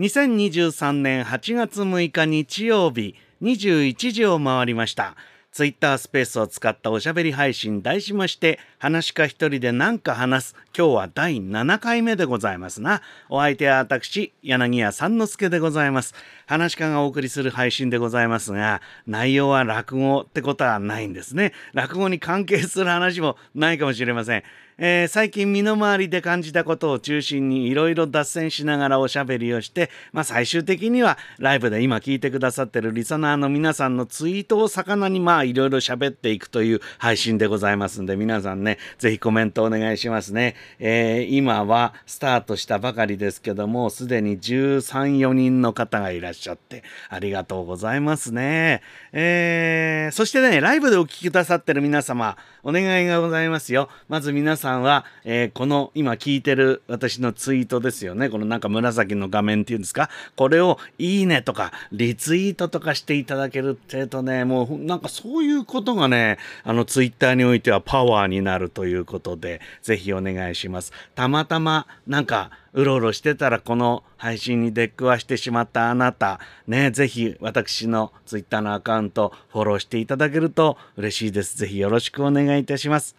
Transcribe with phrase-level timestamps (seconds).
[0.00, 5.14] 2023年8月6日日曜日21時を回りました。
[5.52, 10.56] ツイッタースペースを使ったおしゃべり配信題しまして、話し家一人で何か話す。
[10.74, 13.02] 今日は第7回目でございますな。
[13.28, 16.14] お相手は私、柳家三之助でございます。
[16.46, 21.52] 話し家がお送りする配信でございますが、内容は落語ってことはないんですね。
[21.74, 24.44] 落語に関係する話もないかもしれません。
[24.82, 53.88] えー最近身の回りで感じたことを中心にいろいろ脱線しながらおしゃべりをして、まあ、最終的にはライブで今聞いてくださってるリサナーの皆さんのツイートを魚にまあいろいろ喋っていくという配信でございますんで皆さんねぜひコメントお願いしますね、えー今はスタートしたばかりですけどもすでに134人の方がいらっしゃってありがとうございますね、えーそしてねライブでお聞きくださってる皆様お願いがございますよ。
[54.08, 81.56] まず皆さんさんは、えーこの今聞いてる私のツイートですよねこのなんか紫の画面っていうんですかこれをいいねとかリツイートとかしていただけるってとねもうなんかそういうことがねあのツイッターにおいてはパワーになるということでぜひお願いしますたまたまなんかうろうろしてたらこの配信に出くわしてしまったあなた、ね、ぜひ私のツイッターのアカウントフォローしていただけると嬉しいです。
[81.58, 83.16] ぜひよろしくお願いいたします。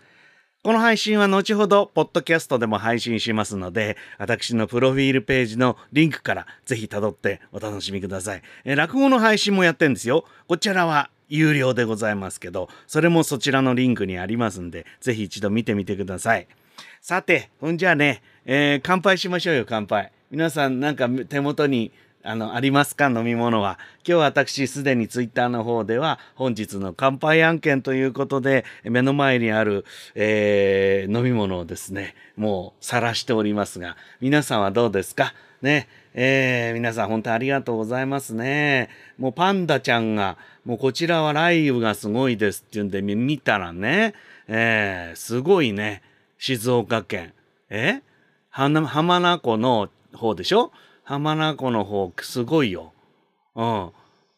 [0.63, 8.43] この配信は後ほど、ポッドキャストでも配信しますので、私のプロフィールページのリンクからぜひ辿ってお楽しみください。
[8.63, 10.23] えー落語の配信もやってんですよ。
[10.47, 16.47] こちらは有料でございますけど、それもそちらのリンクにありますんで、ぜひ一度見てみてください。
[17.01, 20.11] さて、ほんじゃあね、えー乾杯しましょうよ、乾杯。
[20.29, 21.91] 皆さん、なんか手元に、
[22.23, 23.09] あの、ありますか？
[23.09, 23.79] 飲み物は。
[24.07, 35.33] 今日私、すでにツイッターの方では、本日の乾杯案件ということで、目の前にある、えー飲み物をですね、もう、晒しておりますが、皆さんはどうですか？
[35.61, 35.87] ね。
[36.13, 38.89] えー皆さん本当ありがとうございますね。
[39.17, 44.13] もうパンダちゃんが、もうこちらは雷雨がすごいですっていうんで見たらね、
[44.47, 46.03] えーすごいね、
[46.37, 47.33] 静岡県。
[47.69, 48.01] え？
[48.51, 50.71] 浜名湖の方でしょ？
[51.03, 52.93] 浜名湖の方、すごいよ。
[53.55, 53.89] うん。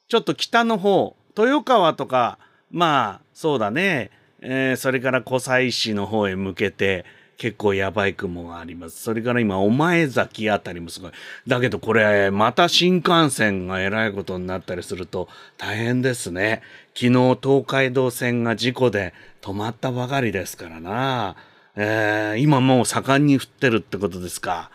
[0.08, 2.40] ちょっと北の方、豊川とか、
[2.72, 4.12] まあ、そうだね。
[4.42, 7.06] えーそれから湖西市の方へ向けて、
[7.38, 9.02] 結構やばい雲があります。
[9.02, 11.12] それから今、御前崎あたりもすごい。
[11.48, 16.62] だけどこれ、また新幹線がえらいことになったりすると大変ですね。
[16.96, 21.36] 昨日、東海道線が事故で止まったばかりですからな。
[21.76, 24.70] えー今もう盛んに降ってるってことですか。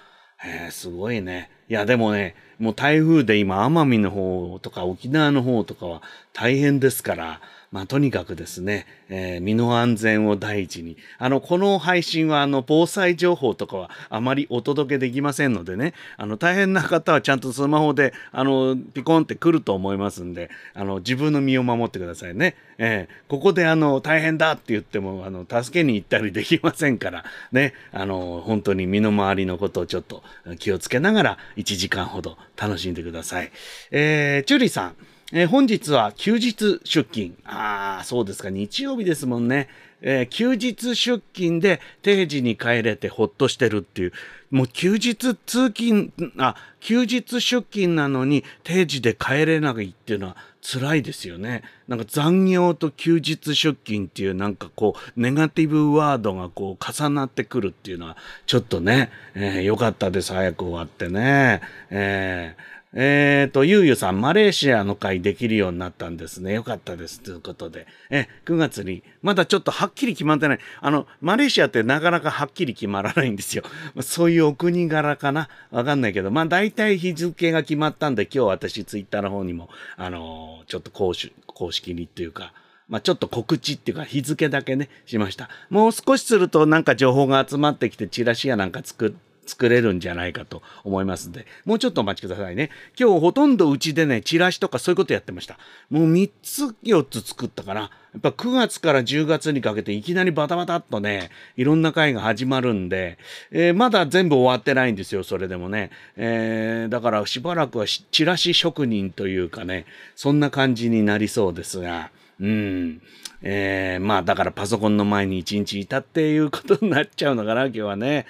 [0.44, 1.50] えーすごいね。
[1.68, 6.02] いや、でもね、もう台風で今、奄美の方とか沖縄の方とかは
[6.32, 7.40] 大変ですから、
[7.70, 10.96] まあ、とにかくですね、えー身の安全を第一に。
[11.18, 22.56] あの、この配信は、あの、防災情報とかはあまりお届けできませんのでね、あの、大変な方はちゃんとスマホで、あの、ピコンって来ると思いますんで、あの、自分の身を守ってくださいね。
[22.78, 30.22] えーここで、あの、大変だって言っても、あの、助けに行ったりできませんから、ね、あの、本当に身の回りのことをちょっと
[30.58, 33.50] 気をつけながら、1時間ほど楽しんでください。
[33.90, 34.96] えー、チュリさん。
[35.32, 37.34] えー本日は休日出勤。
[37.44, 38.48] ああ、そうですか。
[38.48, 39.68] 日曜日ですもんね。
[40.00, 44.12] えー休日出勤で定時に帰れてほっとしてるっていう。
[44.50, 51.62] もう休日通勤、あ、休日出勤なのに定時で帰れないっていうのは辛いですよね。
[51.88, 60.32] なんか残業と休日出勤っていうなんかこう、ネガティブワードがこう重なってくるっていうのはちょっとね、えーよかったです。
[60.32, 61.60] 早く終わってね。
[61.90, 66.54] えーえっ、と、ゆうゆうさん、マレーシアの会できるようになったんですね。
[66.54, 67.20] よかったです。
[67.20, 67.86] ということで。
[68.08, 70.58] え、9月に、まだちょっとはっきり決まってない。
[70.80, 73.62] あの、マレーシアってなかなかはっきり決まらないんですよ。
[74.00, 75.50] そういうお国柄かな？
[75.70, 82.52] わかんないけど、まあ大体日付が決まったんで、今日私ツイッターの方にも、あのーちょっと公式公式にっていうか、
[82.88, 85.50] まあ、ちょっと告知っていうか日付だけね、しました。
[85.68, 89.14] もう少しするとなんか情報が集まってきてチラシやなんか作
[89.48, 92.70] 作れるんじゃないかと思いますんで、もうちょっとお待ちくださいね。
[92.98, 95.58] 今日ほとんどうちでね、チラシとかそういうことやってました。
[95.90, 97.90] もう3つ4つ作ったかな。
[98.14, 103.18] やっぱ9月から10月にかけていきなりバタバタっとね、いろんな会が始まるんで、
[103.50, 105.90] えーまだ全部終わってないんですよ、それでもね。
[106.16, 109.84] えーだからしばらくはチラシ職人というかね、
[110.16, 112.10] そんな感じになりそうですが、
[112.40, 113.02] うん。
[113.42, 118.26] えーまあだからパソコンの前に一日いたっていうことになっちゃうのかな、今日はね。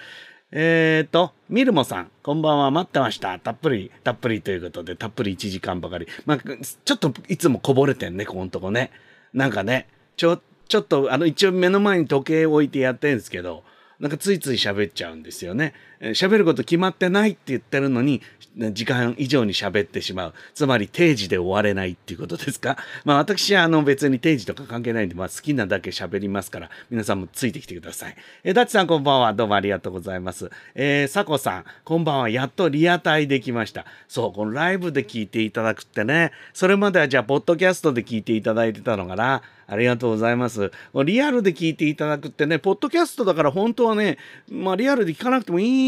[0.51, 3.39] えーと、ミルモさん、こんばんは、待ってました。
[3.39, 6.09] たっぷり、たっぷりということで、たっぷり1時間ばかり。
[6.25, 8.91] まあ、ちょっといつもこぼれてんね、ここのとこね。
[9.35, 13.63] なんかね、ちょ、ちょっと、あの、一応目の前に時計置いてやってるんですけど、
[14.01, 15.75] なんかついつい喋っちゃうんですよね。
[16.01, 18.23] 喋ること決まってないって言ってるのに、
[18.73, 20.35] 時間以上に喋ってしまう。
[20.55, 22.77] つまり定時で終われないっていうことですか？
[23.05, 28.17] まあ私はあの別に定時とか関係ないんで、まあ好きなだけ喋りますから、皆さんもついてきてください。
[28.45, 29.33] えダチさんこんばんは。
[29.33, 30.51] どうもありがとうございます。
[30.75, 32.29] えー、サコさん、こんばんは。
[32.29, 33.85] やっとリアタイできました。
[34.09, 39.43] そう、このライブで聞いていただくってね、それまではじゃあ、ポッドキャストで聞いていただいてたのかな。
[39.71, 40.73] ありがとうございます。
[41.05, 44.17] リアルで聞いていただくってね、ポッドキャストだから本当はね、
[44.51, 45.88] まあリアルで聞かなくてもい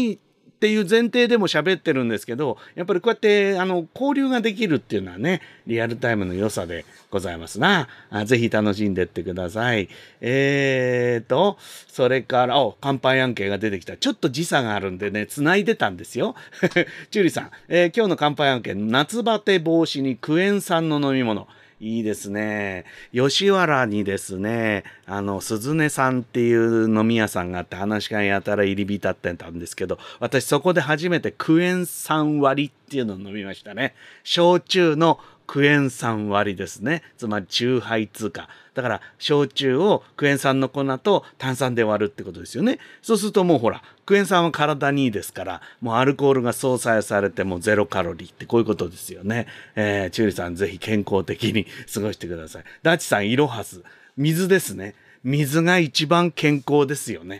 [0.61, 7.87] っていう前提でも喋ってるんですけど、やっぱりこうやってあの交流ができるっていうのはね、リアルタイムの良さでございますな。
[8.11, 9.89] あぜひ楽しんでってください。
[10.19, 13.97] えーと、それから、お、乾杯案件が出てきた。
[13.97, 16.35] ちょっと時差があるんでね、繋いでたんですよ。
[17.09, 21.47] チューリさん、えー、今日の乾杯案件、夏バテ防止にクエン酸の飲み物。
[21.81, 22.85] いいですね。
[23.11, 33.95] 吉原にですね、あの、鈴音さんっていう飲み屋さんがあって話し会やたら入り浸ってたんですけど、私そこで初めてクエン酸割っていうのを飲みましたね。
[34.23, 35.19] 焼酎の
[35.51, 37.03] クエン酸割りですね。
[37.17, 38.47] つまり、酎ハイ通貨。
[38.73, 42.79] だから、焼酎をクエン酸の粉と炭酸で割るってことですよね。
[43.01, 49.45] そうするともうほら、クエン酸は体にいいですから、もうアルコールが相殺されてもゼロカロリーってこういうことですよね。
[49.75, 52.63] えー、チューリさんぜひ健康的に過ごしてください。
[52.81, 53.83] ダチさん、イロハス。
[54.15, 54.95] 水ですね。
[55.25, 57.39] 水が一番健康ですよね。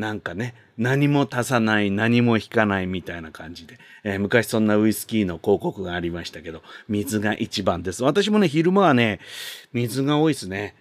[0.00, 8.02] なんかね、何も足さない、何も引かないみたいな感じで、えー、昔そんなウイスキーの広告がありましたけど、水が一番です。
[8.02, 9.20] 私もね、昼間はね、
[9.74, 10.74] 水が多いですね。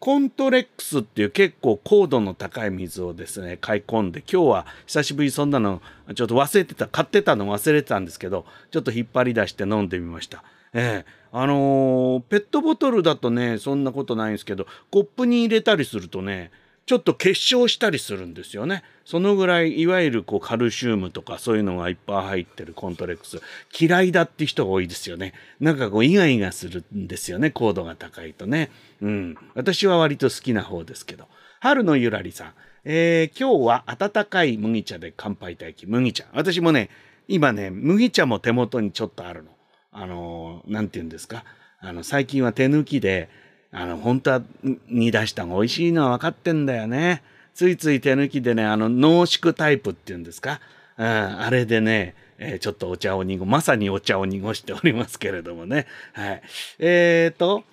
[0.00, 5.82] コントレックスっていう結構高度の高い水をですね、買い込んで、今日は久しぶりそんなの、
[6.14, 10.42] ちょっと忘れてた、買ってたの忘れてたんですけど、ちょっと引っ張り出して飲んでみました。
[10.72, 16.50] ええ、あのー、ペットボトルだとね、そんなことないんですけど、コップに入れたりするとね、
[16.88, 18.82] ちょっと結晶したりするんですよね。
[19.04, 23.42] そのぐらい、いわゆるこうカルシウムとかそういうのがいっぱい入ってるコントレックス。
[23.78, 25.34] 嫌いだって人が多いですよね。
[25.60, 27.50] なんかこうイガイガするんですよね。
[27.50, 28.70] 高度が高いとね。
[29.02, 29.36] うん。
[29.54, 31.28] 私は割と好きな方ですけど。
[31.60, 32.52] 春のゆらりさん。
[32.84, 35.86] えー、今日は温かい麦茶で乾杯待機。
[35.86, 36.24] 麦茶。
[36.32, 36.88] 私もね、
[37.28, 39.50] 今ね、麦茶も手元にちょっとあるの。
[39.92, 41.44] あのー、なんて言うんですか。
[41.80, 43.28] あの、最近は手抜きで、
[43.70, 44.42] あの、本当は
[44.88, 47.22] 煮出した方が美味しいのは分かってんだよね。
[47.54, 50.60] ついつい手抜きでね、あの、濃縮タイプっていうんですか？
[50.96, 55.86] うん、あれでね、えー、ちょっとお茶を濁、まさにお茶を濁しておりますけれどもね。
[56.12, 56.42] はい。
[56.78, 57.64] えっ、ー、と、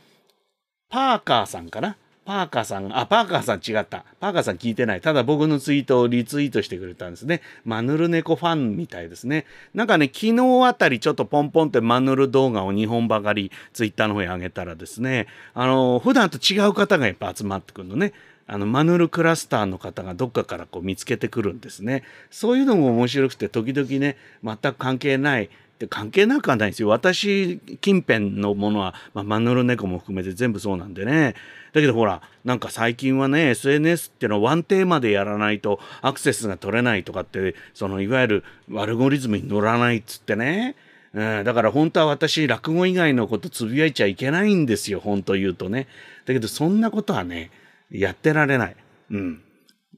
[0.89, 1.97] パーカーさんかな？
[2.25, 4.03] パーカーさん、あ、パーカーさん違った。
[4.19, 5.01] パーカーさん聞いてない。
[5.01, 7.41] ただ僕のツイートをリツイートしてくれたんですね。
[7.63, 9.45] マヌルネコファンみたいですね。
[9.75, 18.11] なんかね、昨日あたりちょっとポンポンってマヌル動画を2本ばかりツイッターの方に上げたらですね、あの、普段と違う方がやっぱ集まってくるのね。
[18.47, 22.03] あの、マヌルクラスターの方がどっかからこう見つけてくるんですね。
[22.31, 25.49] そういうのも面白くて、時々ね、全く関係ない
[25.79, 26.87] で関係なくはないんですよ。
[26.87, 31.35] 私近辺のものは、まあ、マヌルネコも含めて全部そうなんでね。
[31.75, 38.43] だけどほら、なんか最近はね、SNS っていうのはワンテーマでやらないとアクセスが取れないとかって、そのいわゆる
[38.77, 40.77] アルゴリズムに乗らないっつってね。
[41.13, 45.87] うん、だから本当は私、落語以外のことつぶやいちゃいけないんですよ、本当言うとね。
[46.25, 47.51] だけどそんなことはね、
[47.91, 48.75] やってられない。
[49.11, 49.41] うん。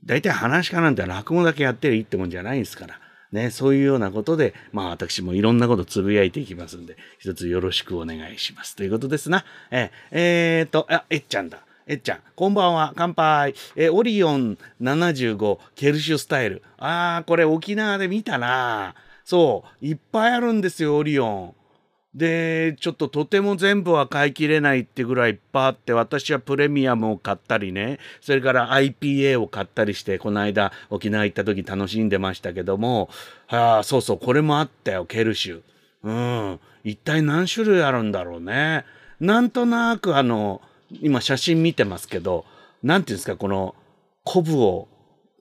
[0.04, 3.00] 大体話家なんて落語だけやってりいいってもんじゃないんですから。
[3.32, 8.76] ね、そういうようなことで、まあ私もいろんなことつぶやいていきますんで、一つよろしくお願いします。
[8.76, 9.46] ということですな。
[9.70, 11.67] ええー、っと、あ、えっちゃんだ。
[11.90, 13.56] えっちゃん、こんばんは、乾杯。
[13.78, 16.62] え、オリオン75、ケルシュスタイル。
[16.78, 21.56] あー、これ沖縄で見たなそう、いっぱいあるんですよ、オリオン。
[22.14, 33.10] で、ちょっととても全部は買い切れないってぐらいいっぱいあって、私はプレミアムを買ったりね、それから IPA を買ったりして、この間沖縄行った時楽しんでましたけども、
[33.48, 35.62] ああ、そうそう、これもあったよ、ケルシュ。
[36.04, 36.60] うん。
[36.84, 38.84] 一体何種類あるんだろうね。
[39.22, 40.62] なんとなくあの、
[41.02, 42.46] 今写真見てますけど、
[42.84, 43.76] なんていうんですか、この、
[44.24, 44.88] 昆布を、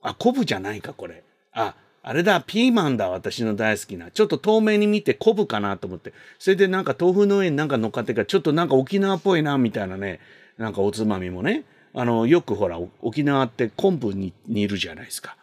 [0.01, 1.23] あ、昆布じゃないか、これ。
[1.53, 4.11] あ、あれだ、ピーマンだ、私の大好きな。
[4.11, 6.13] ちょっと透明に見て昆布かなと思って。
[6.39, 10.19] それでなんか豆腐の上になんか乗っかってから、ちょっとなんか沖縄っぽいな、みたいなね。
[10.57, 11.65] なんかおつまみもね。
[11.93, 15.35] あの、よくほら、沖縄って昆布に煮るじゃないですか。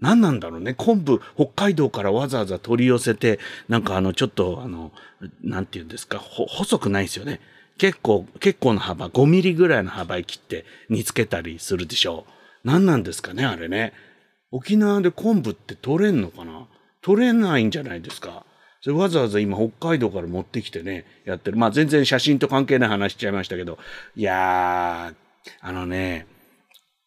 [0.00, 0.74] 何なんだろうね。
[0.74, 3.38] 昆布、北海道からわざわざ取り寄せて、
[3.68, 4.92] なんかあの、ちょっとあの、
[5.42, 7.40] なんて言うんですか、細くないですよね。
[7.80, 12.32] 結構、結構の幅、5ミリぐらいの幅に切って煮つけたりするでしょう。
[12.62, 13.94] 何なんですかね、あれね。
[14.50, 16.68] 沖縄で昆布って取れんのかな？
[17.00, 18.44] 取れないんじゃないですか？
[18.82, 21.56] それわざわざ今北海道から持ってきてね、やってる。
[21.56, 23.78] まあ全然写真と関係ない話しちゃいましたけど、
[24.14, 26.26] いやー、あのね、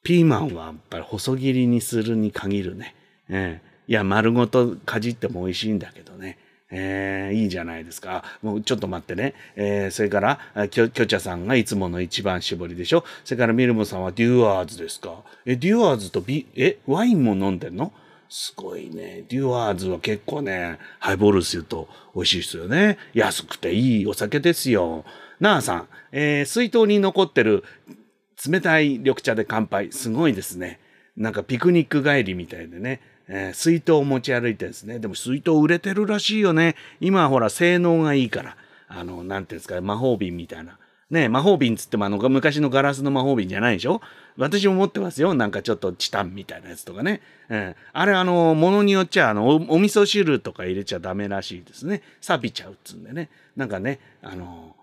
[0.01, 2.95] ピーマンはやっぱり細切りにするに限るね。
[3.29, 6.39] えー、いや、丸ごとかじっても美味しいんだけどね。
[6.75, 8.23] えー、いいじゃないですか。
[8.41, 9.35] もうちょっと待ってね。
[9.55, 13.05] えー、それから、きょ、きょちゃさんがいつもの一番搾りでしょ。
[13.23, 15.23] それからミルムさんはデュアーズですか。
[15.45, 17.93] え、デュアーズとビ、え、ワインも飲んでんの？
[18.27, 19.23] すごいね。
[19.29, 22.97] デュアーズは結構ね、ハイボールすると美味しいですよね。
[23.13, 25.05] 安くていいお酒ですよ。
[25.39, 27.63] なあさん、えー、水筒に残ってる
[28.49, 29.91] 冷たい緑茶で乾杯。
[29.91, 30.79] すごいですね。
[31.15, 33.01] なんかピクニック帰りみたいでね。
[33.27, 34.99] えー、水筒を持ち歩いてですね。
[34.99, 36.75] でも水筒売れてるらしいよね。
[36.99, 38.57] 今はほら性能がいいから。
[38.87, 40.77] あの、なんていうんですか、魔法瓶みたいな。
[41.09, 44.01] ね魔法瓶つってもあの、昔のガラスの魔法瓶じゃないでしょ？
[44.35, 45.33] 私も持ってますよ。
[45.35, 47.21] なんかちょっとチタンみたいなやつとかね。
[47.49, 47.75] うん。
[47.93, 52.01] あれあの、ものによっちゃ、あのお、お味噌汁とか入れちゃダメらしいですね。
[52.19, 53.29] 錆びちゃうっつうんでね。
[53.55, 54.75] なんかね、あの、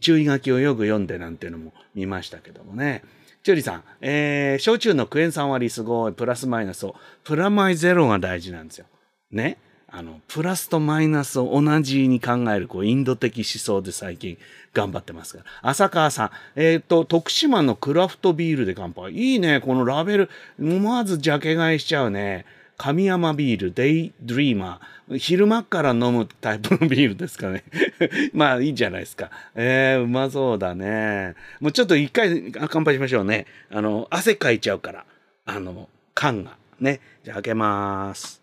[0.00, 3.04] 注意書きをよく読んでなんていうのも見ましたけどもね。
[3.42, 6.94] チュリさん、えー、焼酎のクエン酸割りすごい、プラスマイナスを、
[7.24, 8.86] プラマイゼロが大事なんですよ。
[9.32, 9.58] ね。
[9.94, 14.38] あの、プラスとマイナスを同じに考える、こう、インド的思想で最近
[14.72, 15.70] 頑張ってますから。
[15.70, 19.12] 浅川さん、えっ、ー、と、徳島のクラフトビールで乾杯。
[19.12, 20.30] いいね、このラベル。
[20.60, 22.46] 思わずジャケ買いしちゃうね。
[22.76, 25.16] 神山ビール、デイドリーマー。
[25.18, 27.64] 昼間から飲むタイプのビールですかね。
[28.32, 29.30] まあいいじゃないですか。
[29.54, 31.34] えー、うまそうだね。
[31.60, 33.46] もうちょっと一回乾杯しましょうね。
[33.70, 35.04] あの、汗かいちゃうから。
[35.44, 36.56] あの、缶が。
[36.80, 37.00] ね。
[37.24, 38.42] じゃあ開けます。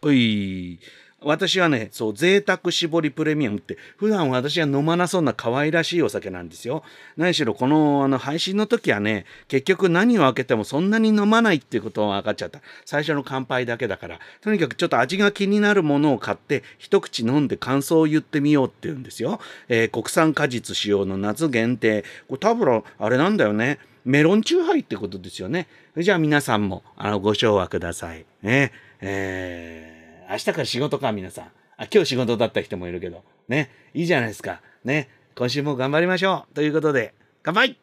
[0.00, 0.78] ほい。
[1.24, 6.82] 私はね、そう、贅沢搾りプレミアムって、普段私は飲まなそうな可愛らしいお酒なんですよ。
[7.16, 12.60] 何しろ、この、あの、配信の時はね、結局何を開けてもそんなに飲まないっていうことが分かっちゃった。
[12.84, 19.40] 最初の乾杯だけだから、とにかくちょっと味が気になるものを買って、一口飲んで感想を言ってみようって言うんですよ。
[19.68, 22.02] えー、国産果実使用の夏限定。
[22.28, 23.78] これ多分、あれなんだよね。
[24.04, 25.68] メロンチューハイってことですよね。
[25.96, 28.24] じゃあ皆さんも、あの、ご唱和ください。
[28.42, 28.72] ね。
[29.00, 30.01] えー
[30.32, 31.44] 明日から仕事か、皆さん。
[31.76, 33.22] あ、今日仕事だった人もいるけど。
[33.48, 33.70] ね。
[33.92, 34.62] いいじゃないですか。
[34.82, 35.10] ね。
[35.36, 36.54] 今週も頑張りましょう。
[36.54, 37.12] ということで、
[37.42, 37.76] 乾杯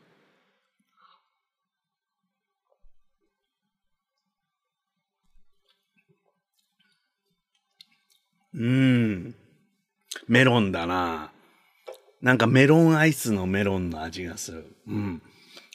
[8.56, 9.36] うん。
[10.28, 11.32] メロンだな。
[12.24, 14.76] なんかメロンアイスのメロンの味がする。
[14.88, 15.22] うん。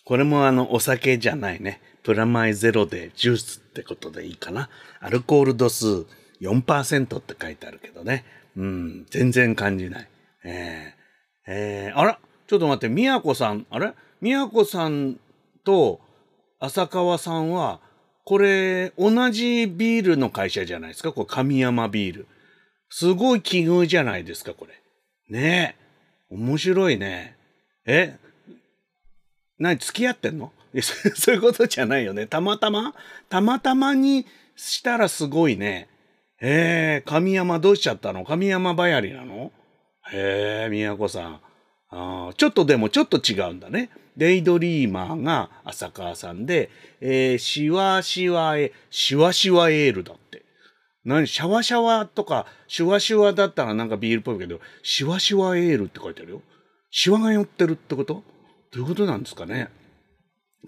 [0.05, 1.81] これもあの、お酒じゃないね。
[2.03, 4.71] プラマイゼロでジュースってことでいいかな。
[4.99, 6.05] アルコール度数
[6.41, 8.25] 4%って書いてあるけどね。
[8.57, 10.09] うん、全然感じない。
[10.45, 12.19] えー、えー、あら？
[12.47, 13.93] ちょっと待って、宮子さん、あれ？
[14.21, 15.19] 宮子さん
[15.65, 16.01] と
[16.61, 17.81] 浅川さんは、
[18.25, 21.13] これ、同じビールの会社じゃないですか？
[21.13, 22.27] これ、神山ビール。
[22.91, 24.81] すごい奇遇じゃないですか、これ。
[25.29, 25.77] ね
[26.31, 26.35] え。
[26.35, 27.37] 面白いね。
[27.87, 28.17] え？
[29.59, 30.53] 何、付き合ってんの？
[31.17, 32.27] そういうことじゃないよね。
[32.27, 32.95] たまたま？
[33.29, 34.27] たまたまに
[34.57, 35.89] したらすごいね。
[36.47, 38.23] えー、神山どうしちゃったの？
[38.27, 39.51] 神山ばやりなの？
[40.13, 41.41] へえ、宮子さん。
[41.91, 43.89] あちょっとでもちょっと違うんだね。
[44.19, 46.69] デイドリーマーが浅川さんで、
[47.01, 50.45] えー、シワシワエ、シワシワエールだって。
[51.07, 51.27] 何？
[51.27, 56.43] シャワシャワとか、シュワシュワだったらなんかビールっぽいけど、シワシワエールって書いてあるよ。
[56.91, 58.23] シワが寄ってるってこと？
[58.71, 59.71] どういうことなんですかね？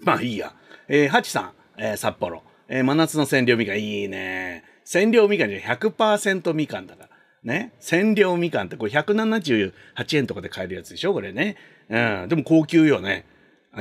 [0.01, 0.55] まあいいや。
[0.87, 2.41] えー、ハチさん、えー、札幌。
[2.67, 4.63] えー、真夏の占領みか、いいね。
[4.87, 7.09] 千両みかんじゃ100%みかんだから。
[7.43, 7.73] ね。
[7.81, 9.73] 千両みかんってこれ178
[10.13, 11.57] 円とかで買えるやつでしょこれね。
[11.89, 12.29] うん。
[12.29, 13.25] でも高級よね。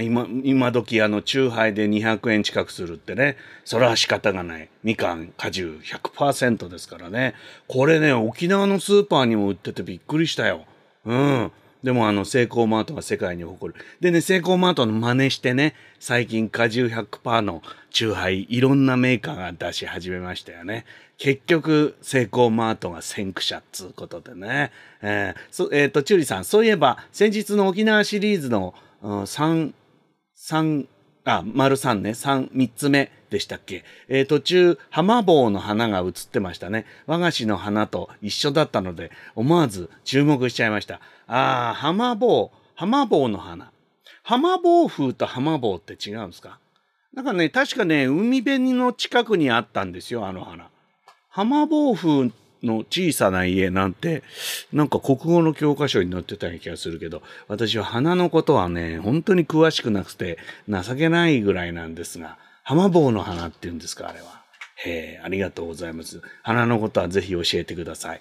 [0.01, 3.37] 今、今時あの、チューハイで200円近くするってね。
[3.65, 4.69] それは仕方がない。
[4.83, 7.35] みかん、果汁100%ですからね。
[7.69, 10.65] これね、沖縄のスーパーにも売っててびっくりしたよ。
[11.05, 11.53] うん。
[11.83, 13.81] でもあの、セイコーマートが世界に誇る。
[14.01, 20.85] でね、セイコーマートの真似してね、最近果汁100%のチューハイ、いろんなメーカーが出し始めましたよね。
[21.19, 24.71] 結局、セイコーマートが先駆者っつうことでね。
[25.03, 29.73] えー、そえっ、ー、と、チューリさん、そういえば、先日の沖縄シリーズの、うん、3、
[30.37, 30.87] 3、
[31.25, 33.85] あ、丸3ね、3、3つ目でしたっけ？
[34.09, 36.87] えー、途中、浜棒の花が映ってましたね。
[37.07, 41.01] 和菓子の花と一緒だったので、思わず注目しちゃいました。
[41.27, 43.71] ああ、浜棒、浜棒の花。
[44.23, 46.59] 浜棒風と浜棒って違うんですか？
[47.15, 50.69] なんかね、確かね、海辺の近くにあったんですよ、あの花。
[51.29, 52.31] 浜棒風
[52.63, 54.23] の小さな家なんて、
[54.73, 64.43] なんか国語の教科書に載ってたような気がするけど、私は花のことはね、本当に詳しくなくて情けないぐらいなんですが、浜棒の花って言うんですか、あれは。
[64.85, 66.21] へえ、ありがとうございます。
[66.43, 68.21] 花のことはぜひ教えてください。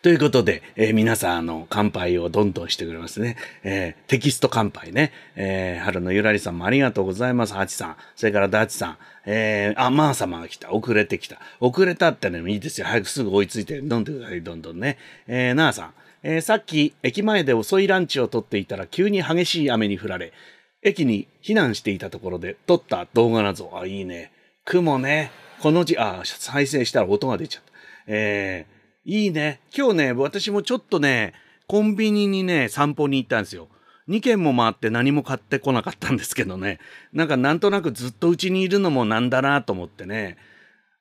[0.00, 3.36] ということで、えー、皆さん、あの、乾杯をどんどんしてくれますね。
[3.62, 5.12] えー、テキスト乾杯ね。
[5.36, 7.52] えー、春のゆらりさんもありがとうございます。
[7.52, 7.96] ハチさん。
[8.16, 8.98] それからダチさん。
[9.26, 10.72] えー、あ、マー様が来た。
[10.72, 11.40] 遅れてきた。
[11.60, 12.86] 遅れたってのもいいですよ。
[12.86, 14.42] 早くすぐ追いついて飲んでください。
[14.42, 14.96] どんどんね。
[15.26, 15.94] えー、なあさん。
[16.22, 20.32] えー、さっき、駅前で遅いランチを取っていたら、急に激しい雨に降られ、
[20.82, 23.70] 駅に避難していたところで撮った動画など。
[23.74, 24.32] あ、いいね。
[24.64, 25.30] 雲ね。
[25.60, 27.70] この字、あ、再生したら音が出ちゃった。
[28.06, 29.60] えー、いいね。
[29.76, 31.34] 今日ね、私もちょっとね、
[31.66, 33.68] コンビニにね、散歩に行ったんですよ。
[34.08, 36.80] 2軒も回って何も買ってこなかったんですけどね。
[37.12, 40.38] なんかなんとなくずっとうちにいるのもなんだなと思ってね。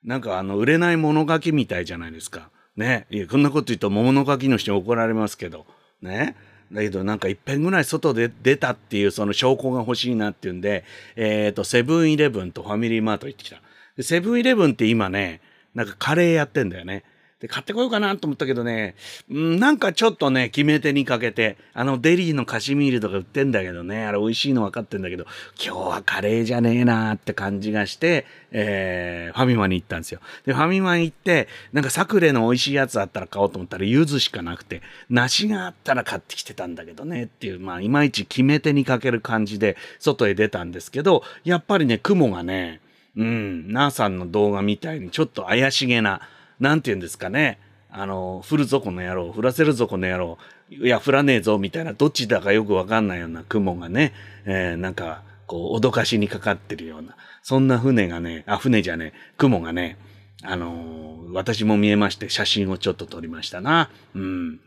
[0.03, 2.51] なんかあの、売れない物書きみたいじゃないですか。
[2.75, 3.07] ね。
[3.09, 5.65] いや、こんなこと言うと物書きの人に怒られますけど。
[6.01, 6.36] ね。
[6.72, 10.84] だけどなんか一遍ぐらい外で出たっていうその証拠が欲しいなっていうんで、
[11.16, 13.62] えっ、ー、と、セブンイレブンとファミリーマート行ってきた。
[14.02, 15.42] セブンイレブンって今ね、
[15.74, 17.04] なんかカレーやってんだよね。
[17.39, 18.96] で、買ってこようかなと思ったけどね、
[19.29, 30.19] うん、なんかちょっとね、決め手にかけて、あのデリーのカシミールとか売ってんだけどね、あれ美味しいの分かってんだけど、今日はカレーじゃねえなーって感じがして、えー、ファミマに行ったんですよ。
[30.46, 42.81] で、ファミマに行って、なんかサクレの美味しいやつあったら買おうと思ったら、柚子しかなくて、梨があったら買ってきてたんだけどねっていう、まあ、いまいち決め手にかける感じで、外へ出たんですけど、やっぱりね、雲がね、
[43.15, 46.22] うん、なーさんの動画みたいにちょっと怪しげな、
[46.60, 47.60] なんて言うんですかね、
[47.92, 50.38] あの、降るぞこの野郎、降らせるぞこの野郎、
[50.70, 54.13] いや、降らねえぞみたいな、どっちだかよくわかんないような雲がね、
[54.46, 59.98] えー、なんか、こう、脅かしにかかってるような、そんな船がね、あ、船じゃねえ、雲がね、
[60.44, 63.89] あのー、私も見えまして、写真をちょっと撮りましたな。
[64.13, 64.60] うん。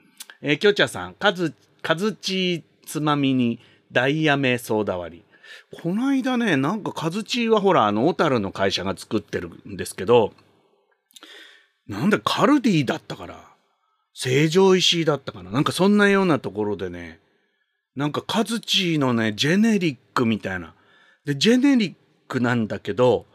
[0.42, 3.60] えー、きょちゃさん、かず、かずちつまみに、
[3.92, 5.24] ダイヤメソーダ割り。
[5.82, 10.32] この間ね、なんか、かずちはほら、あの、小樽の会社が作ってるんですけど、
[11.88, 13.44] なんでカルディだったから、
[14.14, 15.50] 成城石井だったかな。
[15.50, 17.20] なんかそんなようなところでね、
[17.96, 20.74] なんかカズチーのね、ジェネリックみたいな。
[21.24, 21.94] で、ジェネリッ
[22.28, 23.26] クなんだけど、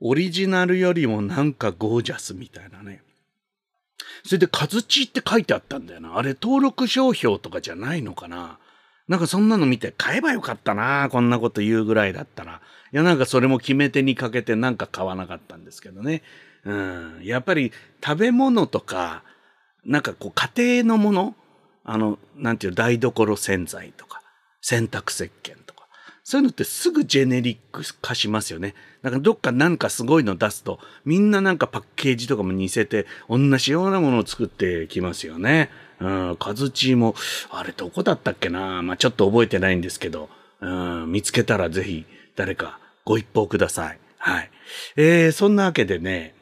[0.00, 3.02] オリジナルよりもなんかゴージャスみたいなね。
[4.24, 6.16] それでカズチーって書いてあったんだよな。
[6.16, 8.58] あれ登録商標とかじゃないのかな。
[9.08, 11.08] なんかそんなの見て買えばよかったな。
[11.10, 12.60] こんなこと言うぐらいだったら。
[12.92, 16.22] いや、なんかそれも決め手にかけてなんか買わなかったんですけどね。
[16.64, 17.72] うん、やっぱり
[18.04, 19.22] 食べ物とか、
[19.84, 21.34] なんかこう家庭のもの、
[21.84, 24.22] あの、なんていう台所洗剤とか、
[24.60, 25.88] 洗濯石鹸とか、
[26.24, 28.74] そういうのってすぐジェネリック化しますよね。
[29.00, 35.70] なんかどっかなんかすごいの出すと、みんななんかパッケージとかも似せて、同じようなものを作ってきますよね。
[36.00, 37.14] うん、カズチーも、
[37.50, 38.82] あれどこだったっけな？
[38.82, 40.28] まあちょっと覚えてないんですけど、
[40.60, 42.04] うん、見つけたらぜひ
[42.36, 43.98] 誰かご一報ください。
[44.18, 44.50] はい。
[44.96, 46.34] えー、そんなわけでね、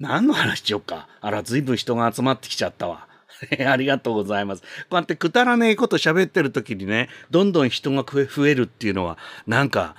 [0.00, 1.06] 何の話しよっか。
[1.20, 3.06] あら、ずいぶん人が集まってきちゃったわ。
[3.68, 4.62] ありがとうございます。
[4.62, 9.94] こうやってくだらねえこと喋ってる時にね、どんどん人が増えるっていうのは、なんか、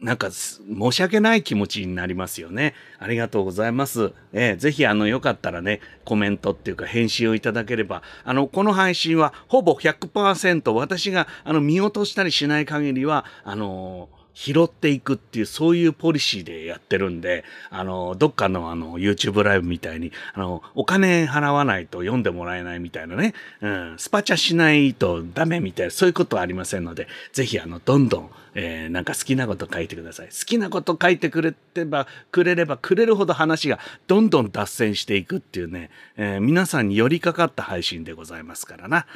[0.00, 2.74] なんか、申し訳ない気持ちになりますよね。
[2.98, 4.12] ありがとうございます。
[4.32, 30.28] えー、ぜひ、あの、よかったらね、コメントっていうか返信をいただければ、あの、この配信はほぼ100%私が、あの、見落としたりしない限りは、あのー拾っていくっていう、そういうポリシーでやってるんで、あの、どっかのあの、YouTube ライブみたいに、あの、お金払わないと読んでもらえないみたいなね、うん、スパチャしないとダメみたいな、そういうことはありませんので、ぜひあの、どんどん、えー、なんか好きなこと書いてください。
[30.28, 39.06] 好きなこと書いてくれてば、くれればくれるほど話がどんどん脱線していくっていうね、えー、皆さんに寄りかかった配信でございますからな。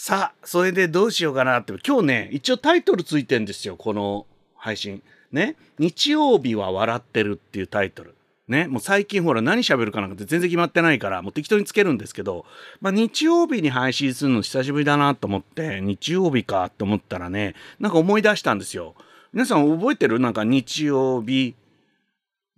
[0.00, 5.02] さあ、それでどうしようかなって、今日ね、一応タイトルついてんですよ、この配信。
[5.32, 5.56] ね？
[5.80, 8.14] 日曜日は笑ってるっていうタイトル。
[8.46, 8.68] ね？
[8.68, 12.46] もう最近ほら何喋るかなんかって全然決まってないから、もう適当につけるんですけど、
[12.80, 18.94] まあ日曜日に配信するの久しぶりだなと思って、日曜日かって思ったらね、なんか思い出したんですよ。
[19.32, 20.20] 皆さん覚えてる？
[20.20, 21.56] なんか日曜日、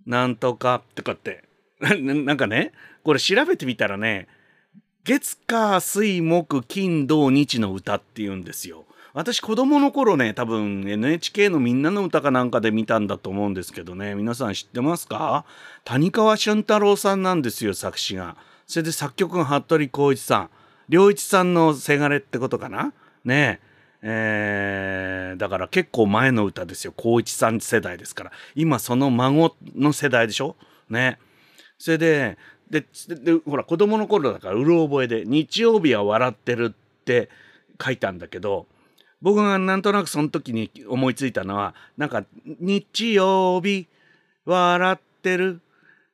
[0.05, 1.43] なんとかとかって。
[1.81, 2.71] なんかね、
[3.03, 4.27] これ調べてみたらね、
[5.03, 8.85] 月火水木金土日の歌って言うんですよ。
[9.13, 14.13] 私子供の頃ね多分 NHK のみんなの歌かなんかで見たんだと思うんですけどね。
[14.15, 15.43] 皆さん知ってますか？
[15.83, 18.37] 谷川俊太郎さんなんですよ作詞が。
[18.67, 20.49] それで作曲が服部浩一さん。
[20.87, 22.93] 良一さんのせがれってことかな？
[23.25, 23.59] ね。
[24.03, 26.93] えー、だから結構前の歌ですよ。
[26.95, 28.31] 浩一さん世代ですから。
[28.55, 30.55] 今その孫の世代でしょ？
[30.89, 31.17] ね。
[31.77, 32.37] それで
[32.71, 32.85] で
[33.45, 37.29] ほら子供の頃だからうろ覚えで「日曜日は笑ってる」って
[37.83, 38.65] 書いたんだけど
[39.21, 43.87] 僕がなんとなくその時に思いついたのはなんか日曜日
[44.45, 45.59] 笑ってる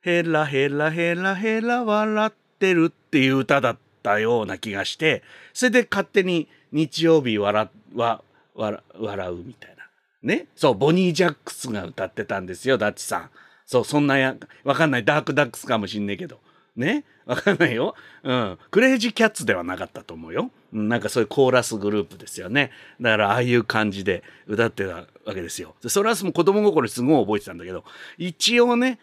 [0.00, 5.22] ヘラヘラヘラヘラ笑ってるっていう歌だったような気がして
[5.54, 8.22] それで勝手に日曜日笑わ
[8.54, 9.76] 笑笑うみたいな。
[10.22, 10.48] ね？
[10.56, 13.30] そうボニー・ジャックスが歌ってたんですよダッチさん。
[13.64, 15.04] そうそんなやわかんない。
[15.04, 16.40] ダークダックスかもしんねえけど。
[16.78, 17.94] ねわかんないよ。
[18.22, 18.58] うん。
[18.70, 20.50] クレイジーキャッツではなかったと思うよ。
[20.72, 22.70] なんかそういうコーラスグループですよね。
[23.00, 25.74] だからああいう感じで歌ってたわけですよ。
[25.82, 27.84] でソラスも子供心すごい覚えてたんだけど、
[28.16, 28.98] 一応ね、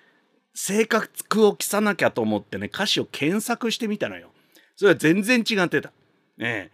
[0.56, 4.30] 性格を着さなきゃと思ってね、歌詞を検索してみたのよ。
[4.76, 5.92] それは全然違ってた。
[6.38, 6.72] ね。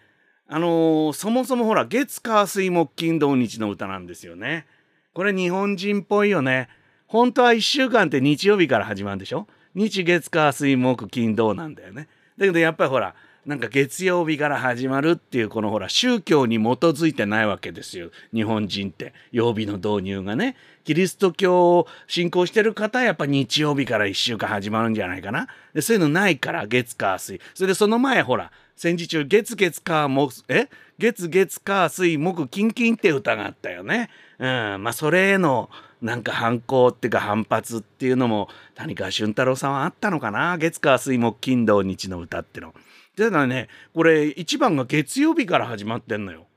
[0.47, 4.67] あのー、そもそもほら、月火水木金土日の歌なんですよね。
[5.13, 6.69] これ日本人っぽいよね。
[7.07, 9.47] 本当は1週間って日曜日から始まるんでしょ？
[9.75, 12.07] 日月火水木金土なんだよね。
[12.37, 18.11] だけどやっぱりほらなんか月曜日から始まるっていうこのほら宗教に基づいてないわけですよ。
[18.33, 19.13] 日本人って。
[19.31, 20.55] 曜日の導入がね。
[20.83, 25.47] キリスト教を信仰してる方はやっぱ日曜日から1週間始まるんじゃないかな。
[25.73, 27.41] でそういうのないから月火水。
[27.55, 30.69] それでその前ほら戦時中月月火木え？
[30.99, 34.11] 月月火水木金金って歌があったよね。
[34.37, 34.83] うん。
[34.83, 35.69] まあそれへの
[36.01, 42.73] なんか反抗っていうか反発っていうのも谷川俊太郎さんはあったのかな月火水木金土日の歌っての。
[43.17, 46.47] だからねこれ一番が月曜日から始まってんのよ。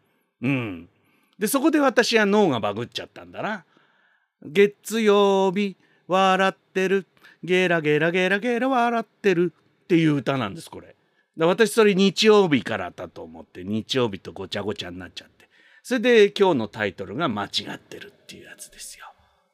[0.43, 0.89] うん。
[1.39, 3.65] でそこで私は脳がバグっちゃったんだな。
[4.43, 5.77] 月曜日
[6.07, 7.07] 笑ってる
[7.43, 9.53] ゲラゲラゲラゲラ笑ってる
[9.85, 10.97] っていう歌なんですこれ。
[11.37, 15.49] 私それ日曜日からだと思って日曜日とごちゃごちゃになっちゃって
[15.83, 19.07] それで今日のタイトルが間違ってるっていうやつですよ。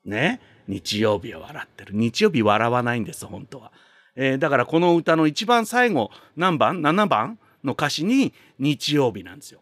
[0.05, 0.41] ね。
[0.69, 1.95] 日曜日は笑ってる。
[1.95, 3.73] 日曜日笑わないんです本当は、
[4.15, 9.61] えー、だからこの歌の一番最後何番 ?7 番の歌詞に日曜日なんですよ。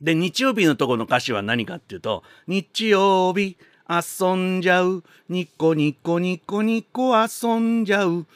[0.00, 3.56] で日曜日のとこの歌詞は何かっていうと日曜日
[3.88, 5.02] 遊んじゃう。
[5.28, 8.26] ニコニコニコニコ遊んじゃう。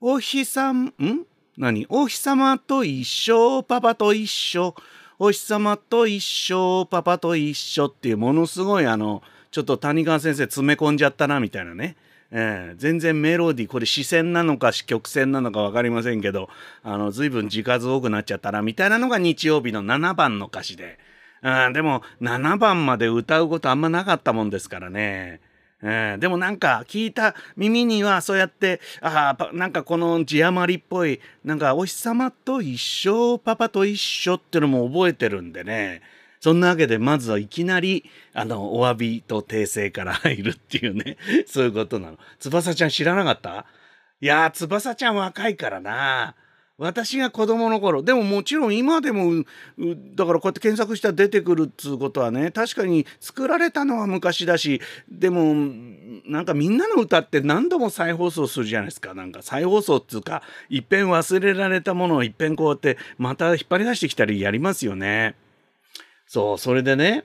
[0.00, 0.92] お日さんん？
[1.56, 1.86] 何？
[1.88, 4.74] お日様と一緒パパと一緒
[5.18, 11.94] お日様と一緒パパと一緒っていうものすごいあのちょっと谷川先生詰め込んじゃったなみたいなね、
[12.30, 16.48] えー、全然メロディーこれ視線なのか曲線なのか分かりませんけど
[16.82, 20.98] あの随分字数多くなっちゃったなみたいなのが日曜日の7番の歌詞で、
[21.42, 25.40] うん、でも7番まで歌うことあんまなかったもんですからね。
[25.84, 36.00] えー、でもなんか聞いた耳にはそうやってあなんかこの字余りっぽいなんかお日様と一緒パパと一緒っていうのも覚えてるんでね。
[36.42, 42.18] そんなわけで、まずはいきなり、あの、お詫びと訂正から入るっていうね、 そういうことなの。
[42.40, 43.64] 翼ちゃん知らなかった？
[44.20, 46.34] いやー、翼ちゃん若いからな。
[46.78, 49.44] 私が子供の頃、でももちろん今でも、
[50.16, 55.54] だからこうやって検索したら出てくるっつうことはね、確かに作られたのは昔だし、でも、
[56.26, 59.14] なんかみんなの歌って何度も再放送するじゃないですか。
[59.14, 65.36] なんか再放送っつうか、いっぺん忘れられたものをいっぺんこうやってまた引っ張り出してきたりやりますよね。
[66.32, 67.24] そう、それでね、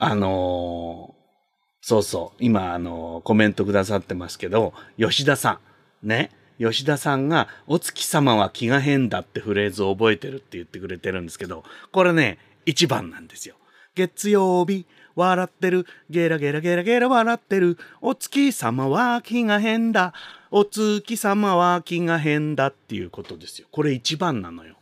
[0.00, 5.60] あのー、そうそう、今、あのー、コメントくださってますけど、吉田さ
[6.02, 13.54] ん、ね、吉田さんが、お月様は気が変だってフレーズを覚えてるって言ってくれてるんですけど、これね、一番なんですよ。
[13.94, 14.84] 月曜日、
[15.14, 20.12] 笑ってる、ゲラゲラゲラゲラ笑ってる、お月様は気が変だ、
[20.50, 23.68] お月様は気が変だっていうことですよ。
[23.70, 24.74] これ一番なのよ。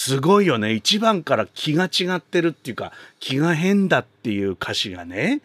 [0.00, 0.74] すごいよね。
[0.74, 5.40] 一番から気が違ってるっていうか、気が変だっていう歌詞がね、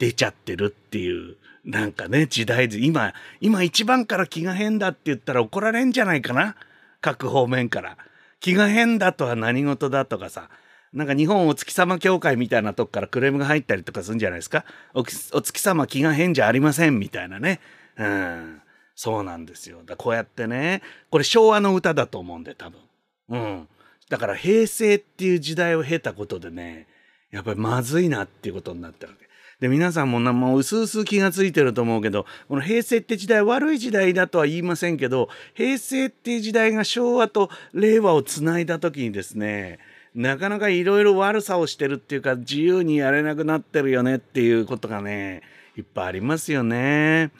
[0.00, 6.56] 出ちゃってるっていう、なんかね、時代で、今、今一番から気が変だって言ったら怒られんじゃないかな
[7.00, 7.96] 各方面から。
[8.40, 10.50] 気が変だとは何事だとかさ、
[10.92, 17.60] なんか日本お月様協会みたいなとこからクレームが入ったりとかするんじゃないですかお月様気が変じゃありませんみたいなね。
[17.96, 18.60] うん。
[18.96, 19.84] そうなんですよ。
[19.84, 22.80] だこうやってね、これ昭和の歌だと思うんで、多分。
[23.28, 23.68] うん。
[24.10, 26.86] だから平成っていう時代を経たことでね、
[27.30, 29.24] やっぱりまずいなっていうことになってるわけ。
[29.60, 39.78] で、皆さんもなもう薄々気がついてると思うけど、この平成って時代悪い時代だとは言いませんけど、平成っていう時代が昭和と令和をつないだ時にですね、
[40.14, 45.42] なかなかいろいろ悪さをしてるっていうか、自由にやれなくなってるよねっていうことがね、
[45.76, 47.32] いっぱいありますよね。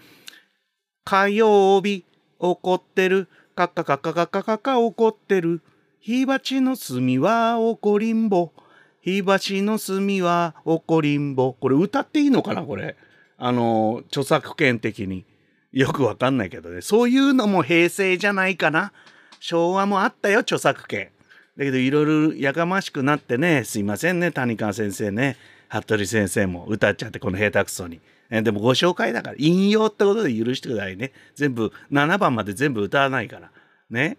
[1.05, 2.05] 火曜日、
[2.38, 3.29] 怒ってる。
[3.55, 5.61] カッカカッカカッカカッカ怒ってる。
[6.07, 8.53] 火鉢の炭は怒りんぼ。
[9.01, 11.55] 火鉢の炭は怒りんぼ。
[11.55, 12.95] これ歌っていいのかなこれ？
[13.38, 15.25] あの、著作権的に。
[15.73, 16.83] よくわかんないけどね。
[16.83, 18.93] そういうのも平成じゃないかな。
[19.40, 21.09] 昭和もあったよ、著作権。
[21.57, 25.38] だけどいろいろやかましくなってね、すいませんね、谷川先生ね。
[25.71, 27.99] 服部先生も歌っちゃって、この下手くそに。
[28.29, 31.12] えでもご紹介だから、引用ってことで許してくださいね。
[31.35, 33.51] 全部、7番まで全部歌わないから。
[33.88, 34.19] ね。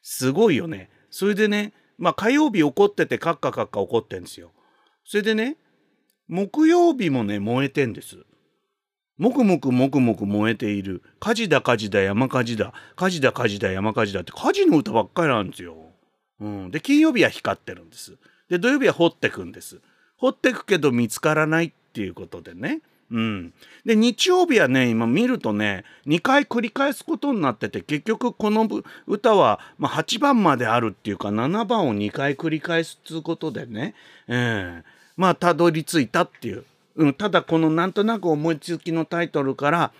[0.00, 0.88] すごいよね。
[1.10, 4.52] それでね、まあ火曜日怒っててカッカカッカ怒ってんですよ。
[5.04, 5.56] それでね、
[6.28, 8.24] 木曜日もね、燃えてんです。
[9.18, 11.02] もくもくもくもく燃えている。
[11.18, 12.72] 火事だ火事だ山火事だ。
[12.96, 15.76] 火事だ火事だ山火事だって火事の歌ばっかりなんですよ。
[16.40, 16.70] うん。
[16.70, 18.16] で、金曜日は光ってるんです。
[18.48, 19.80] で、土曜日は掘ってくんです。
[20.16, 22.80] 掘ってくけど見つからないっていうことでね。
[23.10, 23.52] うん、
[23.84, 28.68] で日曜日はね今見るとね2回繰り返すことになってて結局この
[29.06, 33.94] 歌は、まあ、8番まであるっていうか7番を2回繰り返すっいうことでね、
[34.28, 34.82] えー、
[35.16, 36.64] まあたどり着いたっていう、
[36.96, 39.92] うん、ただこのなんとなく思いつきのタイトルから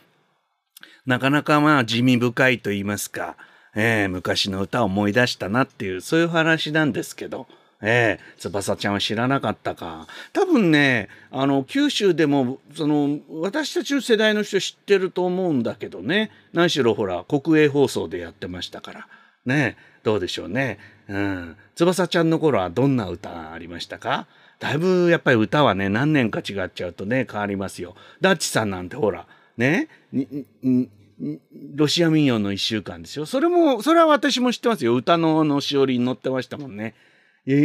[1.04, 3.36] なかなかまあ地味深いと言いますか、
[3.74, 7.48] えー、昔の歌を思い出したなっていうそういう話なんですけど。
[7.82, 10.06] ええー、翼ちゃんは知らなかったか。
[10.32, 16.30] 多分ね、あの、九州でも、その、私たちの世代の人知ってると思うんだけどね。
[16.52, 19.08] 何しろほら、国営放送でやってましたから。
[19.46, 20.78] ねどうでしょうね。
[21.08, 21.56] うん。
[21.74, 24.26] 翼ちゃんの頃はどんな歌ありましたか？
[24.58, 27.94] だいぶやっぱり歌はね、何年か違っちゃうとね、変わりますよ。
[28.20, 29.88] ダッチさんなんてほら、ね、
[31.74, 33.24] ロシア民謡の一週間ですよ。
[33.24, 34.94] それも、それは私も知ってますよ。
[34.94, 36.94] 歌ののしおりに載ってましたもんね。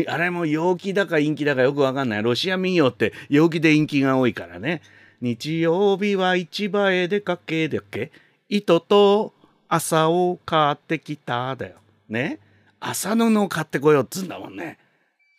[0.07, 2.23] あれも陽気だか陰気だかよくわかんない。
[2.23, 4.81] ロシア民謡って陽気で陰気が多いからね。
[5.21, 8.11] 日曜日は市場へ出かけだっけ？
[8.49, 9.33] 糸と
[9.67, 11.75] 朝を買ってきただよ。
[12.09, 12.39] ね？
[12.79, 14.77] 朝のの買ってこようっつんだもんね。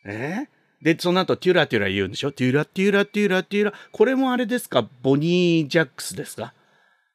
[0.04, 0.48] え？
[0.82, 2.32] で、その後、テュラテュラ言うんでしょ？
[2.32, 3.72] テュラテュラテュラテュラ。
[3.92, 4.86] これもあれですか？
[5.02, 6.52] ボニー・ジャックスですか？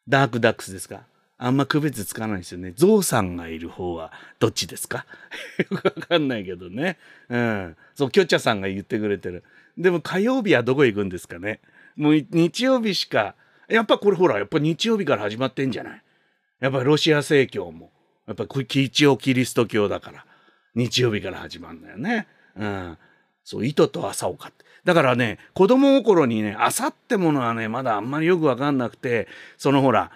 [0.08, 1.02] ダークダックスですか？
[1.44, 2.72] あんま区別つかないですよね。
[2.76, 5.08] ゾウさんがいる方はどっちですか？
[5.58, 7.00] よくわかんないけどね。
[7.30, 7.78] うん。
[7.96, 9.44] そう、キョチャさんが言ってくれてる。
[9.76, 11.60] でも火曜日はどこ行くんですかね？
[11.96, 13.34] もう日曜日しか、
[13.68, 16.04] やっぱこれほら、やっぱ日曜日から始まってんじゃない？
[16.60, 17.92] やっぱロシア正教も。
[18.28, 20.26] やっぱ一応キリスト教だから。
[20.76, 22.28] 日曜日から始まるんだよね。
[22.56, 22.98] うん。
[23.44, 24.64] そう、糸と朝を買って。
[24.86, 29.28] だからね、子供心にね、朝ってものはね、まだあんまりよくわかんなくて、
[29.58, 30.12] そのほら、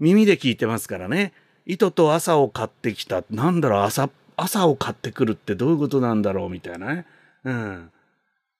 [0.00, 1.32] 耳で聞いてますからね。
[1.66, 3.24] 糸と朝を買ってきた。
[3.30, 7.06] なんだろう、朝、朝を買ってくるってどういうことなんだろうみたいなね。
[7.44, 7.90] うん。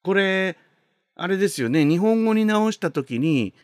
[0.03, 0.57] これ、
[1.17, 1.85] あれですよね。
[1.85, 3.55] 日本語に直したときに、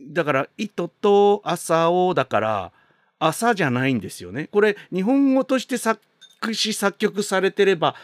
[0.00, 2.72] だから、糸と朝をだから、
[3.18, 4.48] 朝じゃないんですよね。
[4.50, 6.00] これ、日本語として作
[6.52, 7.94] 詞作曲されてれば、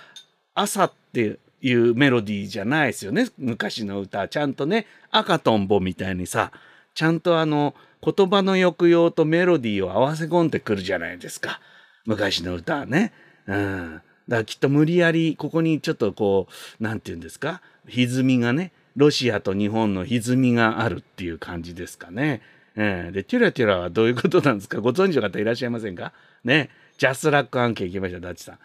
[0.54, 3.28] 朝っていうメロディーじゃないですよね。
[3.38, 4.28] 昔の歌。
[4.28, 6.52] ちゃんとね、赤とんぼみたいにさ、
[6.94, 7.74] ちゃんとあの、
[8.14, 11.60] 言葉の抑揚とメロディーを合わせ込んでくるじゃないですか。
[12.04, 13.12] 昔の歌はね。
[13.48, 14.00] うん。
[14.28, 16.46] だからきっと無理やりここにちょっとこ
[16.80, 17.60] う、なんて言うんですか？
[17.88, 22.42] 歪みがね、ロシアと日本の歪みがあるっていう感じですかね。
[22.76, 24.80] えー、で、テュラテュラはどういうことなんですか？
[24.80, 26.12] ご存知の方いらっしゃいませんか？
[26.44, 26.70] ね。
[26.98, 28.58] ジャスラック案件行きましょう、ダッチさ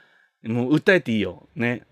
[0.44, 0.52] ん。
[0.52, 1.48] もう訴えていいよ。
[1.56, 1.84] ね。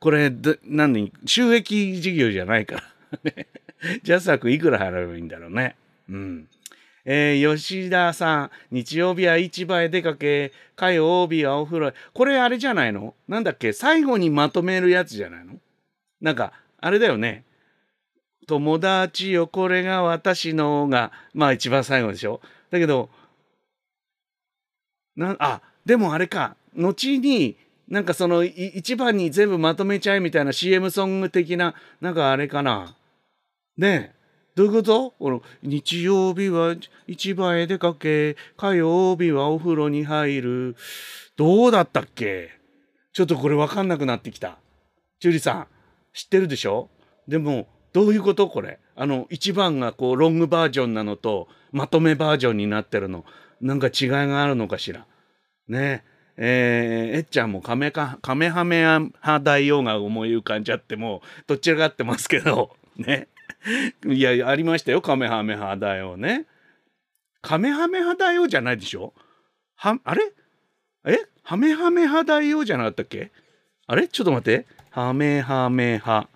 [0.00, 0.32] これ、
[0.64, 0.92] 何？
[0.92, 2.82] に、収益事業じゃないから。
[3.24, 3.46] ね。
[4.02, 5.76] ジャスラックいくら払えばいいんだろうね。
[6.08, 6.48] うん。
[7.04, 13.14] えー、吉田さん、日曜日は市場へ出かけ、火曜日はお風呂これあれじゃないの？
[13.26, 13.72] なんだっけ？
[13.72, 15.54] 最後にまとめるやつじゃないの？
[16.20, 17.44] なんか、あれだよね。
[18.46, 22.40] 友達よ、これが私のが、まあ一番最後でしょ？
[22.70, 23.10] だけど、
[25.16, 27.56] な、あ、でもあれか、後に、
[27.88, 32.94] なんかその一番に全部まとめちゃえみたいな CM ソング的な、なんかあれかな。
[33.76, 34.21] ねえ。
[34.54, 35.12] どういうこと？
[35.18, 40.76] この日曜日は市場へ出かけ、火曜日はお風呂に入る。
[41.36, 42.50] どうだったっけ？
[43.14, 44.58] ちょっとこれわかんなくなってきた。
[45.20, 45.66] ジューリさん、
[46.12, 46.90] 知ってるでしょ？
[47.28, 48.48] でも、どういうこと？
[48.48, 48.78] これ。
[48.94, 53.24] あの、一番がこう、ロングバージョンなのと、まとめバージョンになってるの。
[53.60, 55.06] なんか違いがあるのかしら？
[55.68, 56.04] ね
[56.36, 58.84] えー、えっちゃんもカメか、カメハメ
[59.20, 63.28] ハ大王が思い浮かんじゃっても、どちらかってますけど、ね。
[64.06, 65.02] いや、ありましたよ。
[65.02, 66.46] カメハメハだよね。
[67.40, 69.14] カメハメハだよじゃないでしょ？
[69.76, 70.32] は、あれ？
[71.04, 71.18] え？
[71.42, 73.30] ハメハメハだよじゃなかったっけ？
[73.86, 74.08] あれ？
[74.08, 74.66] ちょっと待って。
[74.90, 76.28] ハメハメハ。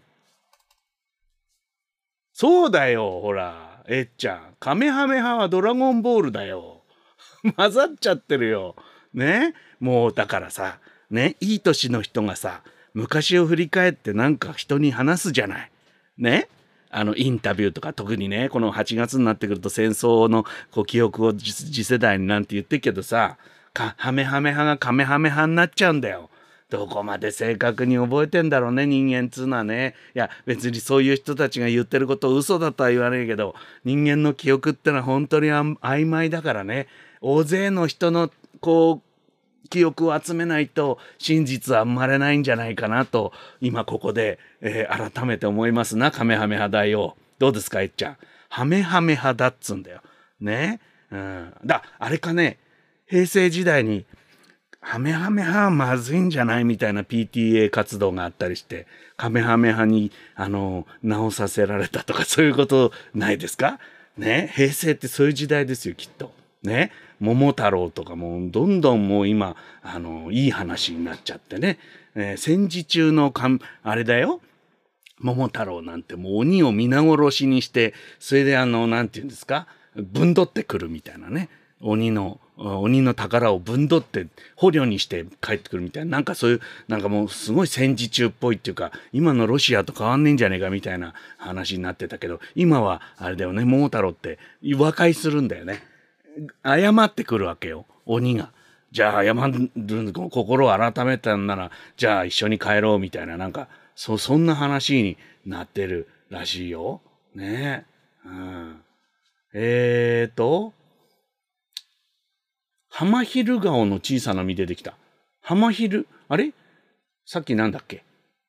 [2.33, 3.83] そうだよ、ほら。
[3.89, 4.57] えっちゃん。
[4.59, 6.83] カメハメハはドラゴンボールだよ。
[7.57, 8.75] 混ざっちゃってるよ。
[9.15, 9.55] ね？
[9.79, 12.63] もうだからさ、ね、いい年の人がさ、
[12.95, 15.71] 昔を振り返ってなんか人に話すじゃない。
[16.19, 16.49] ね？
[16.97, 23.37] あのインタビューとか特にねこの8月になってくると戦争のこう記憶を次世代になんて言ってるけどさ
[23.75, 26.31] ハメハメ派がカメハメ派になっちゃうんだよ。
[26.71, 29.95] どこまで正確に覚えてんだろうね人間っつうのはね。
[30.15, 33.55] いや別にそういう人たちが言ってること嘘だとは言わないけど
[33.85, 36.89] 人間の記憶ってのは本当に曖昧だからね
[37.21, 38.31] 大勢の人の
[38.61, 39.06] こう
[39.69, 47.17] 記憶を集めないと真実は生まれないんじゃないかなと今ここで、えー、改めて思いますなカメハメハ大王。
[47.39, 48.17] どうですかえっちゃん？
[48.49, 50.01] ハメハメ派だっつんだよ。
[50.41, 50.81] ね？
[51.11, 51.53] うん。
[51.65, 52.59] だあれかね？
[53.07, 54.05] 平成時代に
[54.81, 63.79] ハメハメ派はまずいんじゃないみたいな PTA 活動があったりしてカメハメ派にあの直させられたとかそういうことないですか？
[64.17, 64.51] ね？
[64.55, 66.33] 平成ってそういう時代ですよきっと。
[66.63, 66.91] ね？
[67.21, 71.79] 桃太郎とかもどんどんもう今あのいい話になっちゃってね、
[72.15, 74.41] えー、戦時中のかんあれだよ。
[75.19, 79.67] 桃太郎なんてもう鬼を皆殺しにしてそれであの何て言うんですか？
[79.97, 81.49] ぶんどってくるみたいなね。
[81.81, 86.13] 鬼の鬼の宝をぶんどって捕虜にして帰ってくるみたいな。
[86.13, 93.65] なんかそういうなんかもうすごい戦時中っぽいっていうか今のロシアと変わんねえんじゃねえかみたいな話になってたけど今はあれだよね。
[93.65, 94.39] 桃太郎って
[94.75, 95.83] 和解するんだよね。
[96.65, 98.53] 謝ってくるわけよ鬼が。
[98.93, 107.01] じゃあ謝る心を改めたんならじゃあ一緒に帰ろうみたいななんかそそんな話になってるらしいよ。
[107.35, 107.85] ね
[108.25, 108.29] え。
[108.29, 108.81] うん、
[109.55, 110.73] えーと
[112.89, 114.95] 浜昼顔の小さな実出てきた。
[115.43, 116.07] 浜昼？
[116.29, 116.53] あれ？
[117.27, 118.05] さっきなんだっけ？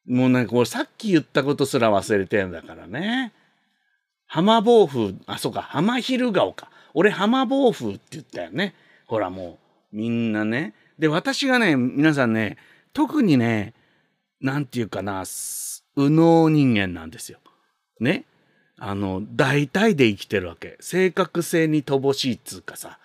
[0.06, 3.34] もうなんかこれさっき言ったことすら忘れてんだからね。
[4.26, 6.70] 浜暴風、あ、そうか、浜昼顔か。
[7.00, 8.74] 俺浜暴風って言ったよね。
[9.06, 9.60] ほらも
[9.94, 10.74] う、みんなね。
[10.98, 12.58] で、私がね、皆さんね、
[12.92, 13.76] 特にね、
[14.42, 15.24] なんていうかな、
[15.96, 17.38] 右脳人間なんですよ。
[18.00, 18.26] ね。
[18.80, 20.76] あの、大体で生きてるわけ。
[20.80, 22.98] 正確性に乏しいっつうかさ。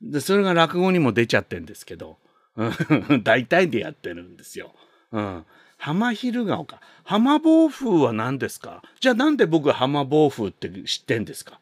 [0.00, 2.16] で、それが落語にも出ちゃってんですけど、
[3.24, 4.74] 大体でやってるんですよ。
[5.12, 5.44] うん。
[5.76, 6.80] 浜昼顔か。
[7.04, 8.82] 浜暴風は何ですか？
[9.00, 11.60] じゃあなんで僕浜暴風って知ってんですか？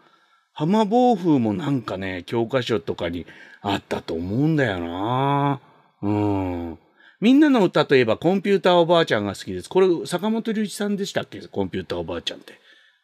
[0.52, 3.26] 浜暴風もなんかね、教科書とかに
[3.62, 5.60] あったと思うんだよな
[6.02, 6.78] うん。
[7.20, 9.68] みんなの歌といえばコンピューターおばあちゃんが好きです。
[9.68, 11.40] これ、坂本龍一さんでしたっけ？
[11.40, 12.54] コンピューターおばあちゃんって。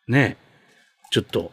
[0.08, 0.36] ね
[1.10, 1.52] ちょっと、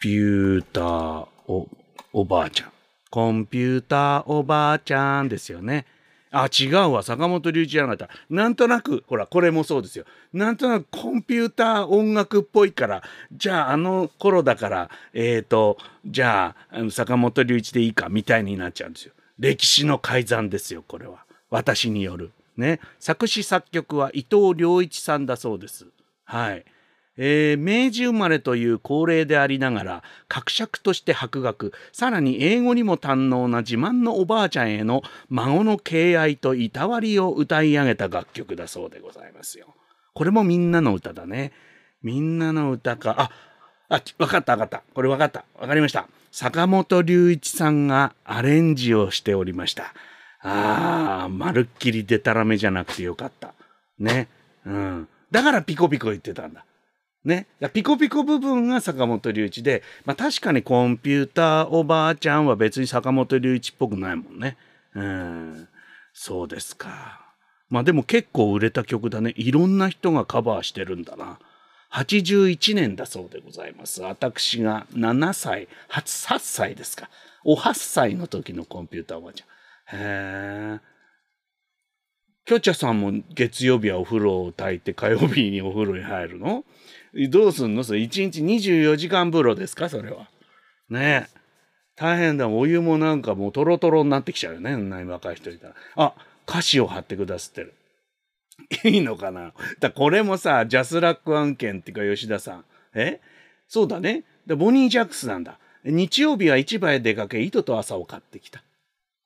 [0.00, 1.68] ピューターお、
[2.12, 2.72] おばあちゃん。
[3.10, 5.86] コンピューターおばあちゃんですよね。
[6.36, 7.04] あ、違うわ。
[7.04, 8.14] 坂本龍一じゃなかった。
[8.28, 10.04] なんとなく、ほら、これもそうですよ。
[10.32, 19.12] なんとなくコンピューター音楽っぽいから、じゃああの頃だから、えっ、ー、と、じゃあ、坂本龍一でいいか、みたいになっちゃうんですよ。
[19.38, 21.24] 歴史の改ざんですよ、これは。
[21.50, 22.32] 私による。
[22.56, 22.80] ね。
[22.98, 25.86] 作詞作曲は伊藤良一さんだそうです。
[26.24, 26.64] はい。
[27.16, 39.74] えー、明治生まれという高齢でありながら格尺として博学さらに英語にも堪能な自慢のおばあちゃんへの孫の敬愛といたわりを歌い上げた楽曲だそうでございますよ。
[40.14, 41.52] これもみんなの歌だね。
[42.02, 43.14] みんなの歌か。
[43.18, 43.30] あ、
[43.88, 44.82] あ、わかったわかった。
[44.94, 45.44] これわかった。
[45.58, 46.06] わかりました。
[46.30, 49.94] 坂本龍一さんがアレンジをしておりました。
[50.40, 53.54] ああ、まるっきりデタラメじゃなくてよかった。
[53.98, 54.28] ね。
[54.66, 55.08] うん。
[55.30, 56.64] だからピコピコ言ってたんだ。
[57.24, 57.46] ね。
[57.72, 64.56] ピコピコ部分が坂本龍一で、まあ確かにコンピューターおばあちゃんは別に坂本龍一っぽくないもんね。
[64.94, 65.68] うん。
[66.12, 67.20] そうですか。
[67.70, 69.32] まあでも結構売れた曲だね。
[69.36, 71.38] いろんな人がカバーしてるんだな。
[71.92, 74.02] 81年だそうでございます。
[74.02, 77.08] 私が7歳、8, 8歳ですか。
[77.44, 79.98] お8歳の時のコンピューターおばあちゃん。
[79.98, 80.80] へえ。
[82.46, 86.64] きょちゃさんも月曜日はお風呂を炊いて火曜日にお風呂に入るの？
[87.28, 87.84] どうすんの？
[87.84, 89.88] それ1日24時間風呂ですか？
[89.88, 90.28] それは。
[90.90, 91.38] ねえ。
[91.96, 92.48] 大変だ。
[92.48, 94.74] お湯もなんかもうトロトロになってきちゃうよね。
[95.04, 95.74] 若い人いたら。
[95.96, 96.14] あ、
[96.48, 97.74] 歌詞を貼ってくださってる。
[98.84, 99.52] いいのかな？
[99.80, 102.64] だこれもさ、ジャスラック案件っていうか吉田さん。
[102.94, 103.20] え？
[103.68, 104.24] そうだね。
[104.46, 105.58] ボニー・ジャックスなんだ。
[105.84, 108.62] 日曜日は市場へ出かけ、糸と朝を買ってきた。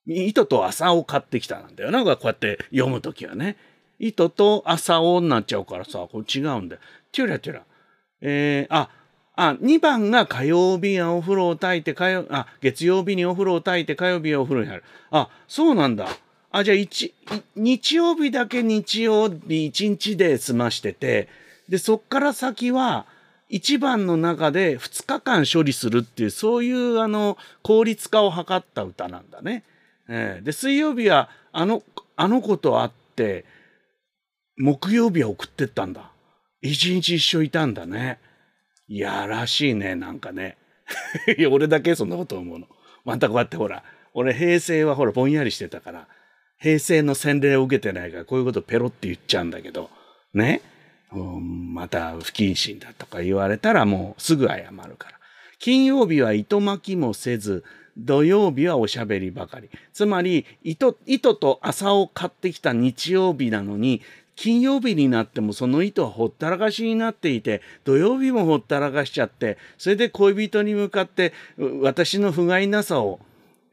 [0.07, 2.05] 糸と朝を買ってきたなんだよな。
[2.05, 3.57] こうやって読むときはね。
[3.99, 6.81] 糸と朝をになっちゃうからさ、これ違うんだよ。
[7.13, 7.63] テュラテュラ。
[8.21, 8.91] えー、あ、
[9.37, 14.85] あ、2番が火曜日はお風呂を炊いて、火曜、あ、月曜日にお風呂を炊いて、火曜日はお風呂に入る。
[15.11, 16.09] あ、そうなんだ。
[16.51, 17.15] あ、じゃあ一、
[17.55, 21.29] 日曜日だけ日曜日一日で済ましてて、
[21.69, 23.07] で、そっから先は、
[23.49, 29.65] 一番の中で2日間処理するっていう、そういうあの、効率化を図った歌なんだね。
[30.09, 31.83] えー、で、水曜日は、あの、
[32.17, 33.45] あの子と会って、
[34.57, 36.08] 木曜日は送ってったんだ。
[36.63, 38.19] 一日一緒いたんだね。
[38.89, 40.57] いやらしいね、なんかね。
[41.37, 42.67] いや、俺だけそんなこと思うの。
[43.05, 43.85] またこうやってほら、
[44.15, 46.09] 俺平成はほらぼんやりしてたから、
[46.59, 49.91] 平成の洗礼を受けてないからこういうことペロって言っちゃうんだけど、
[50.35, 50.61] ね。
[51.13, 55.19] うん、また不謹慎だとか言われたらもうすぐ謝るから。
[55.59, 57.65] 金曜日は糸巻きもせず、
[57.97, 59.71] 土曜日はおしゃべりばかり。
[59.93, 64.03] つまり、糸、糸と朝を買ってきた日曜日なのに、
[64.41, 71.33] 金曜日になってもその糸はほったらかしになっていて、土曜日もほったらかしちゃって、それで恋人に向かって
[71.83, 73.19] 私の不甲斐なさを、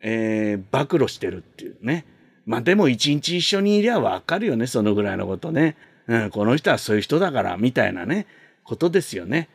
[0.01, 2.07] えー、暴露してるっていうね。
[2.47, 5.77] まあでも一日一緒にいりゃわかるよね、そのぐらいのことね。
[6.07, 8.25] うん、この人はそういう人だから、みたいなね、
[8.63, 9.49] ことですよね。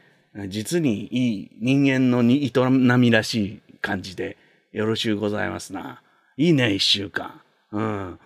[0.46, 2.52] 実にいい人間の営
[2.98, 4.36] みらしい感じで
[4.70, 6.02] よろしゅうございますな。
[6.36, 7.40] いいね、一週間。
[7.72, 8.18] うん。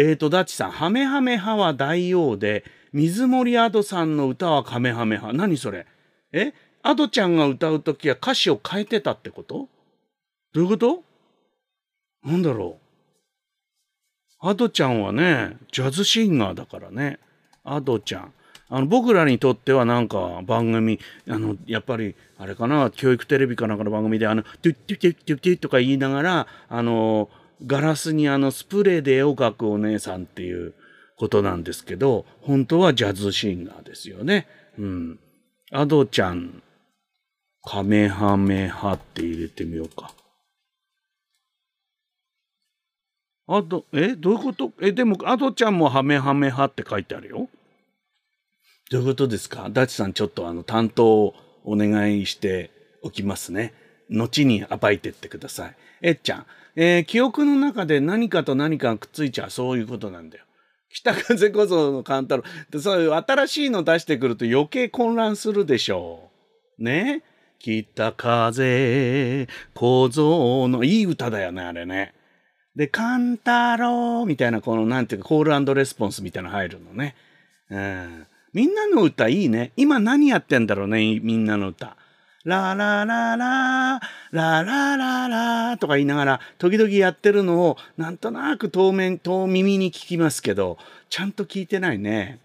[0.00, 5.32] えーと、ダッチさん、ハメハメハは大王で、水森アドさんの歌はカメハメハ。
[5.32, 5.86] 何それ？
[6.30, 6.54] え？
[6.84, 9.68] アドちゃんが歌うときは歌詞を変えてたってこと？
[10.52, 11.02] どういうこと？
[12.24, 12.78] なんだろ
[14.40, 17.18] うアドちゃんはね、ジャズシンガーだからね。
[17.64, 18.32] アドちゃん。
[18.68, 27.30] あの僕らにとってはなんか番組あのやっぱりあれかな教育テレビかなんかの番組であの「トゥットゥットゥットゥットゥッ」とか言いながらあの
[27.66, 30.74] ガラスにあのスプレーで絵を描くお姉さんっていう
[31.16, 34.46] ことなんですけど本当はジャズシンガーですよね。
[34.78, 35.18] うん。
[35.72, 36.62] アドちゃん
[37.64, 40.12] カメハメハって入れてみようか。
[43.50, 44.72] あと、えどういうこと？
[44.80, 47.48] え、でも、アドちゃんもハメハメハって書いてあるよ。
[48.90, 49.68] どういうことですか？
[49.70, 51.34] ダチさん、ちょっとあの、担当を
[51.64, 52.70] お願いして
[53.02, 53.72] おきますね。
[54.10, 55.76] 後に暴いてってください。
[56.02, 56.46] えっちゃん、
[56.80, 59.50] えー、記憶の中で何かと何かがくっついちゃう。
[59.50, 60.44] そういうことなんだよ。
[60.90, 62.44] 北風小僧の勘太郎。
[62.80, 66.30] そういう新しいの出してくると余計混乱するでしょ
[66.78, 66.84] う。
[66.84, 67.24] ね？
[67.58, 72.14] 北風小僧のいい歌だよね、あれね。
[72.76, 77.16] で、勘太郎みたいな、この、なんていうか、コールレスポンスみたいなの入るのね。
[77.70, 78.26] うん。
[78.52, 79.72] みんなの歌いいね。
[79.76, 81.96] 今何やってんだろうね、みんなの歌。
[82.44, 90.78] ララララ、ララララとか言いながら、時々やってるのを、なんとなく遠面、遠耳に聞きますけど、
[91.10, 92.38] ちゃんと聞いてないね。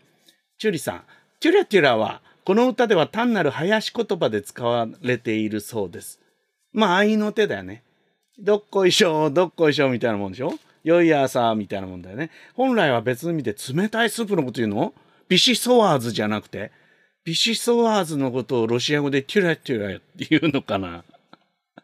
[0.58, 1.04] チュリさん、
[1.40, 6.20] チュラチュラは、この歌では単なる林言葉で使われているそうです。
[6.74, 7.84] まあ、合いの手だよね。
[8.40, 12.30] どっこいしょ、どっこいしょみたいなもんでしょよいさみたいなもんだよね。
[12.56, 14.94] 本来は別の意味で冷たいスープのこと言うの？
[15.30, 16.72] ビシソワーズじゃなくて、
[17.24, 21.04] ビシソワーズのことをロシア語でテュラテュラって言うのかな？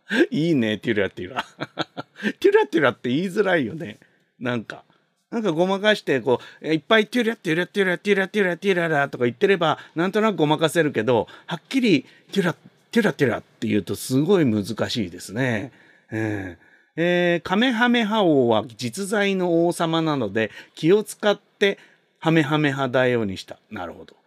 [0.32, 1.46] いいね、テュラテュラ。
[2.40, 4.00] テュラテュラって言いづらいよね。
[4.40, 4.84] なんか。
[5.32, 12.54] なんかごまかして、こう、いっぱいテュラテュラテュラテュラテュラテュララとか言ってれば、なんとなくごまかせるけど、はっきりテュラ、
[12.92, 15.72] テュラテュラって言うとすごい難しいですね。
[16.12, 16.70] えー
[17.02, 21.78] えー、カメハメハ王は実在の王様なので気を使って
[22.18, 23.58] ハメハメ派大王にした。
[23.70, 24.19] なるほど。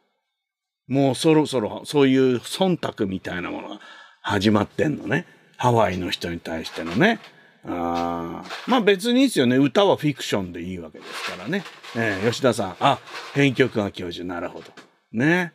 [0.88, 3.80] もうそろそろそういう忖度みたいなものが
[4.22, 5.26] 始まってんのね。
[5.56, 7.20] ハワイの人に対してのね。
[7.64, 9.56] あまあ別にいいですよね。
[9.56, 11.64] 歌はフィクションでいいわけですからね。
[11.96, 12.76] えー、吉田さん。
[12.80, 12.98] あ、
[13.34, 14.26] 編曲が教授。
[14.26, 14.66] なるほど。
[15.12, 15.52] ね。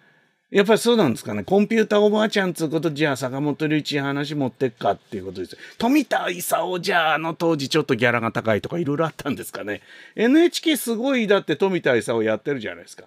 [0.49, 1.43] やっぱりそうなんですかね。
[1.43, 5.57] コンピューターおばあちゃんつうこと、じゃあ坂本龍一話持ってっかっていうことです。
[5.77, 9.81] 富田勲じゃあ、あの当時ちょっとギャラが高いとかいろいろあったんですかね。
[10.15, 13.03] NHK すごいだって富田勲やってるじゃないですか。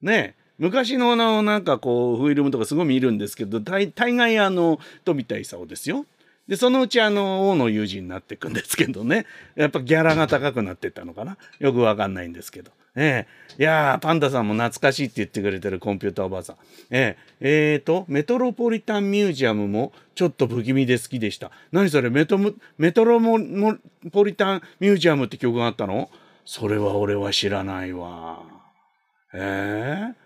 [0.00, 6.06] ねえ昔ののなんかこうフィルムとかすごい見るんですけど大概あの富田勲ですよ。
[6.48, 12.72] でそのうちあの王の友人になっていくんですけどねやっぱギャラが高くなっていったのかなよくわかんないんですけど。
[12.94, 13.26] え
[13.58, 16.56] え、いやパンダさんも懐かしいって言ってくれてるコンピューターおばあさん。
[16.90, 21.50] ええ、えーと、メトロポリタンミュージアムもちょっと不気味で好きでした。
[21.70, 22.38] 何それメト
[22.76, 23.18] メトロ
[24.10, 26.10] ポリタンミュージアムって曲があったの？
[26.44, 28.40] それは俺は知らないわ。
[29.32, 30.21] ええ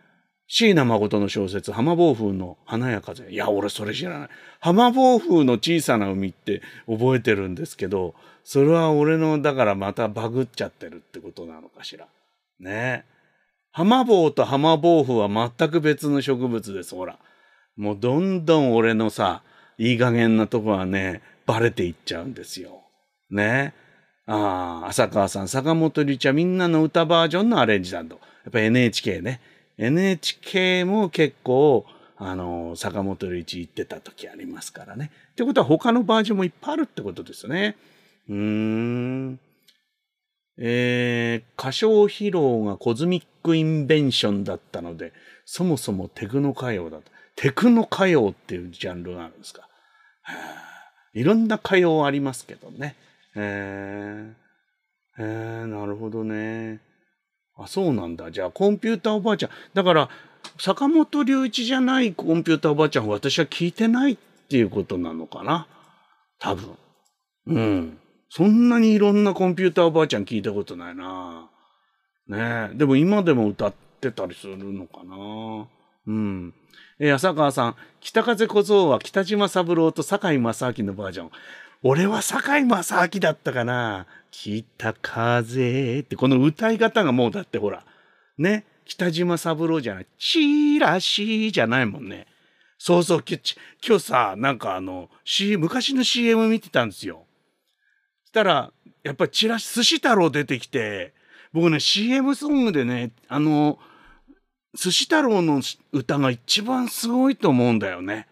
[0.49, 3.31] 椎名誠の小説、浜暴風の華や風。
[3.31, 4.29] いや、俺それ知らない。
[4.61, 12.07] 浜暴風の小さな海って覚えてるんですけど、それは俺の、だからまたバグっちゃってるってことなのかしら。
[12.61, 13.05] ね
[13.73, 17.19] 浜棒と浜暴風は全く別の植物です、ほら。
[17.77, 19.43] もうどんどん俺のさ、
[19.79, 22.85] いい加減なとこはね、バレていっちゃうんですよ。
[23.31, 23.75] ね。
[24.27, 28.15] ああ、浅川さん、坂本龍一はみんなの歌バージョンのアレンジだと。
[28.15, 29.41] やっぱ NHK ね。
[29.79, 31.85] NHK も結構、
[32.17, 35.11] あの、坂本龍一行ってた時ありますからね。
[35.33, 37.77] ってことは他のバージョンもいっぱいあるってことですね。
[38.29, 39.41] うーん。
[40.59, 45.13] えー、歌唱披露がコズミックインベンションだったので、
[45.45, 47.05] そもそもテクノ歌謡だと。
[47.37, 49.69] テクノ歌謡っていうジャンルがあるんですか。
[51.13, 52.97] いろんな歌謡ありますけどね。
[53.35, 56.81] えー、えー、なるほどね。
[57.59, 58.31] あ、そうなんだ。
[58.31, 59.51] じゃあ、コンピューターおばあちゃん。
[59.75, 60.09] だから、
[60.59, 64.17] 坂本龍一じゃないコンピューターおばあちゃんは私は聞いてないっ
[64.49, 65.67] ていうことなのかな。
[66.39, 66.77] 多分。
[67.47, 67.99] うん。
[68.29, 71.49] そんなにいろんなコンピューターおばあちゃん聞いたことないな。
[72.29, 72.75] ねえ。
[72.75, 75.67] でも今でも歌ってたりするのかな。
[76.07, 76.55] うん。
[76.99, 81.31] え浅川さん、北風小僧は北島三郎と堺正明のバージョン。
[81.89, 84.09] 俺は堺正明だったかな。
[84.33, 87.85] 北風って、この歌い方がもうだってほら、
[88.39, 92.27] ね、北島三郎じゃない、チラシじゃないもんね。
[92.77, 93.57] そうそう、きち
[93.87, 97.25] 今日さ、なんかあの、C、昔の CM 見てたんですよ。
[98.27, 98.73] したら、
[99.05, 101.15] やっぱりチラシ、寿司太郎出てきて、
[101.53, 103.79] 僕ね、CM ソングでね、あの、
[104.75, 105.63] 寿司太郎の
[105.93, 108.27] 歌が一番すごいと思うんだよね。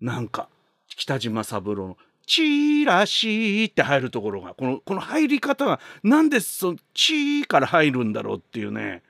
[0.00, 0.48] なんか、
[0.86, 1.96] 北島三郎の、
[2.30, 9.02] チーラシって入るところが、この、この入り方が、なんでその、チーから入るんだろうっていうね、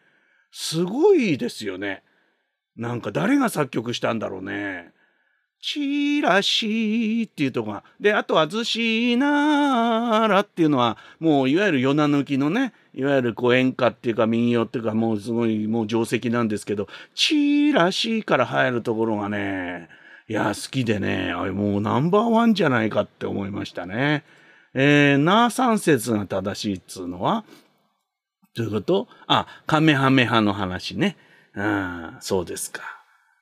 [0.50, 2.02] すごいですよね。
[2.76, 4.94] なんか誰が作曲したんだろうね。
[5.60, 7.84] チーラシっていうとこが。
[8.00, 19.90] で、あとはずしならっていうのは、もういわゆる夜な抜きのね、いわゆるこう演歌っていうか民謡っていうかもうすごいもう定石なんですけど、チーラシから入るところがね、
[20.30, 24.22] いや、好きでね、あれもうナンバーワンじゃないかって思いましたね。
[24.74, 27.44] えー、なあ三節が正しいっつうのは、
[28.54, 29.08] どういうこと？
[29.26, 31.16] あ、カメハメハの話ね。
[31.56, 32.82] うん、そうですか。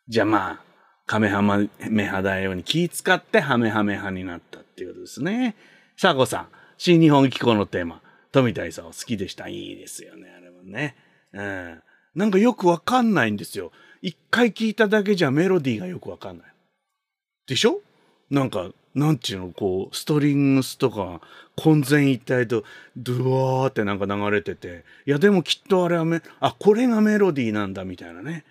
[0.08, 0.60] じゃあまあ、
[1.04, 5.56] カメハメハだように気使ってハメハメハになったっていうことですね。
[5.98, 8.00] サコさん、新日本機構のテーマ、
[8.32, 9.48] 富田勲好きでした。
[9.48, 10.96] いいですよね、あれもね。
[11.34, 11.82] うん。
[12.14, 13.72] なんかよくわかんないんですよ。
[14.00, 16.46] 一回聞いただけじゃメロディーがよくわかんない。
[17.48, 17.80] でしょ？
[18.30, 21.20] なんか、なんちゅうの、こう、ストリングスとか、
[21.56, 22.62] 混然一体と、
[22.96, 28.44] ドゥワーってなんか流れてて、いやでもきっとあれはめ、あ、これがメロディーなんだみたいなね。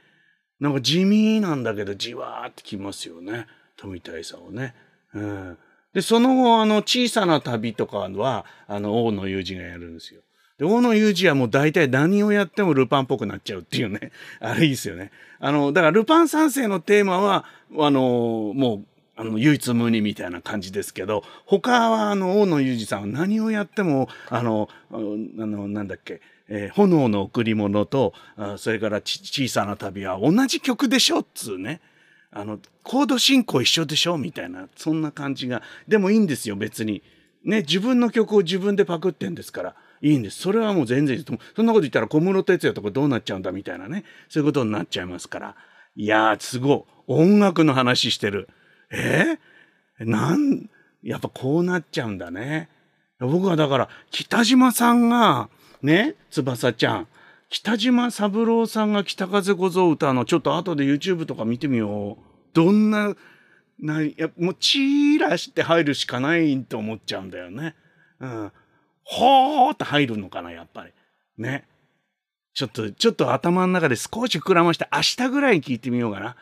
[0.59, 3.45] なんか地味なんだけど、じわーってきますよね。
[3.77, 4.73] 富田勲ね。
[5.13, 5.57] うん。
[5.93, 10.21] で、その後、あの、小さな旅とかは、あの、大野裕二がやるんですよ。
[10.57, 14.11] で、大野裕二はもう大体何をやってもルパンっぽくなっちゃうっていうね。
[14.41, 15.11] あれいいですよね。
[15.39, 17.45] あの、だからルパン三世のテーマは、
[17.77, 18.85] あの、もう、
[19.15, 31.81] あの、唯一無二みたいな感じですけど、他は、あの、大野裕二さんは何をやっても、あの、あの、なんだっけ、えー炎の贈り物と、あそれから小さな旅は同じ曲でしょっつうね。
[32.31, 35.61] あの、コード進行一緒でしょみたいな、そんな感じが。
[35.87, 37.01] でもいいんですよ、別に。
[37.43, 39.75] ね、自分の曲を自分でパクってんですから。
[40.01, 40.39] いいんです。
[40.39, 41.23] それはもう全然。
[41.55, 44.03] そんなこと言ったら小室哲哉とかどうなっちゃうんだみたいなね。
[44.29, 45.55] そういうことになっちゃいますから。
[45.95, 46.83] いやー、すごい。
[47.07, 48.49] 音楽の話してる。
[48.91, 49.39] え？
[49.99, 50.69] ーなん、
[51.01, 52.69] やっぱこうなっちゃうんだね。
[53.19, 55.49] 僕はだから、北島さんが、
[55.81, 57.07] ね、翼ちゃん。
[57.49, 62.23] 北島三郎さんが北風小僧歌うの、ちょっと後で YouTube とか見てみよう。
[62.53, 63.15] どんな、
[63.79, 67.75] ないや、もう、チーラして入るしかないと思っちゃうんだよね。
[68.19, 68.51] うん。
[69.09, 70.91] ほーって入るのかな、やっぱり。
[71.37, 71.65] ね。
[72.53, 76.35] ちょっと、ちょっと頭の中で少し膨らまして、明日ぐらいに聞いてみようかな。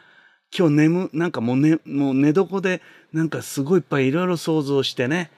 [0.57, 2.81] 今日眠、なんかもうね、もう寝床で、
[3.13, 5.29] なんかすごいいっぱいいろいろ想像してね、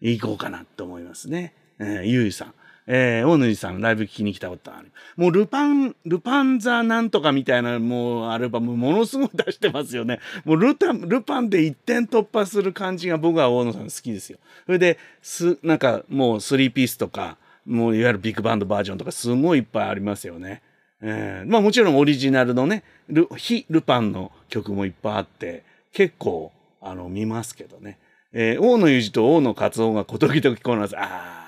[0.00, 1.54] 行こうかなと思いますね。
[1.80, 2.54] えー、ゆいさん。
[2.88, 4.92] えー、大野さん、ライブ聞きに来たことある。
[5.16, 10.20] もう、ルパン、ルパンザなんとかみたいな、もう、アルバム、ものすごい出してますよね。
[10.44, 14.38] もうルタン、ルパンで一点突破する感じが僕は大野さん好きですよ。
[14.66, 20.62] それで、す、なんか、もう、スリーピースとか、もう、いわゆるビッグバンドバージョンとか、すごいいっぱいありますよね。
[21.02, 27.98] えーまあもちろんオリジナルのね、ル、非ルパンの曲もいっぱいあって、結構、あの、見ますけどね。
[28.32, 30.96] えー大野裕二と大野勝夫が時々こうなす。
[30.96, 31.45] ああ、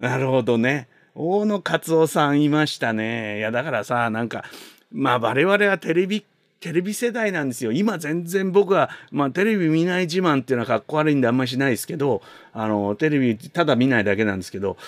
[0.00, 0.88] なるほどね。
[1.14, 3.38] 大野勝夫さんいましたね。
[3.38, 4.44] いや、だからさ、なんか、
[4.90, 6.24] まあ我々はテレビ、
[6.60, 7.72] テレビ世代なんですよ。
[7.72, 12.22] 今全然僕は、まあテレビ見ない自慢っていうのはかっこ悪いんであんまりしないですけど、
[12.54, 14.78] あの、テレビただ見ないだけなんですけど、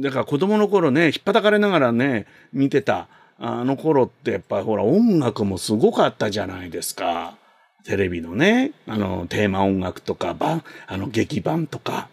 [0.00, 3.06] だから子供の頃ね、ひっぱたかれながらね、見てた、
[3.38, 7.36] あの頃ってやっぱほら音楽もすごかったじゃないですか。
[7.84, 10.34] テレビのね、あの、テーマ音楽とか、
[10.88, 12.08] あの、劇版とか。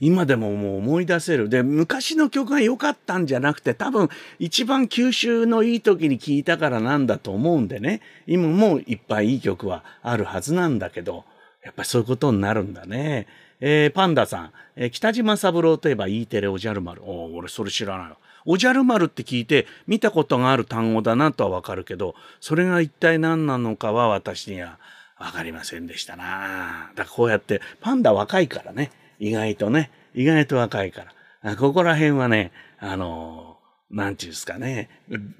[0.00, 1.48] 今でももう思い出せる。
[1.48, 8.00] で、昔の曲が良かったんじゃなくて、多分一番吸収のいい時に聴いたからなんだと思うんでね。
[8.26, 11.24] 今もいっぱいいい曲はあるはずなんだけど、
[11.64, 13.26] やっぱりそういうことになるんだね。
[13.60, 17.02] えーパンダさん、えー北島三郎といえば E テレおじゃる丸。
[17.02, 18.16] おー俺それ知らないわ。
[18.46, 24.78] おじゃる丸って聞いて見たことがある単語だなとはわかるけど、それが一体何なのかは私には
[25.18, 26.92] わかりませんでしたな。
[26.94, 28.92] だからこうやって、パンダ若いからね。
[29.18, 29.90] 意外とね。
[30.14, 31.06] 意外と若いか
[31.42, 31.56] ら。
[31.56, 33.58] ここら辺はね、あの
[33.90, 34.88] なんていうんですかね。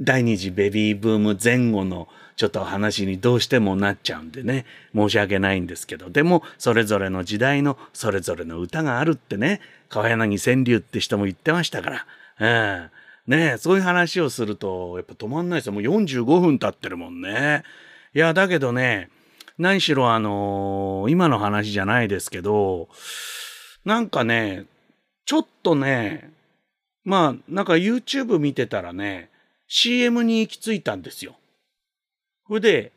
[0.00, 2.08] 第二次ベビーブーム前後の
[2.38, 4.64] ちょっと話にどうしてもなっちゃうんでね
[4.94, 12.06] 申し訳ないんですけどでもそれぞれの時代のそれぞれの歌があるってね川柳川柳って人も言ってましたか
[12.38, 12.90] ら、
[13.26, 17.64] うん、ねそういう話をするとやっぱ止まんないですよもう45分経ってるもんね。
[18.14, 19.10] いやだけどね
[19.58, 22.88] 何しろあのー、今の話じゃないですけど
[23.88, 24.66] なんかね
[25.24, 26.30] ちょっとね
[27.04, 29.30] まあなんか YouTube 見てたらね
[29.68, 31.36] CM に行き着いたんですよ。
[32.46, 32.92] それで、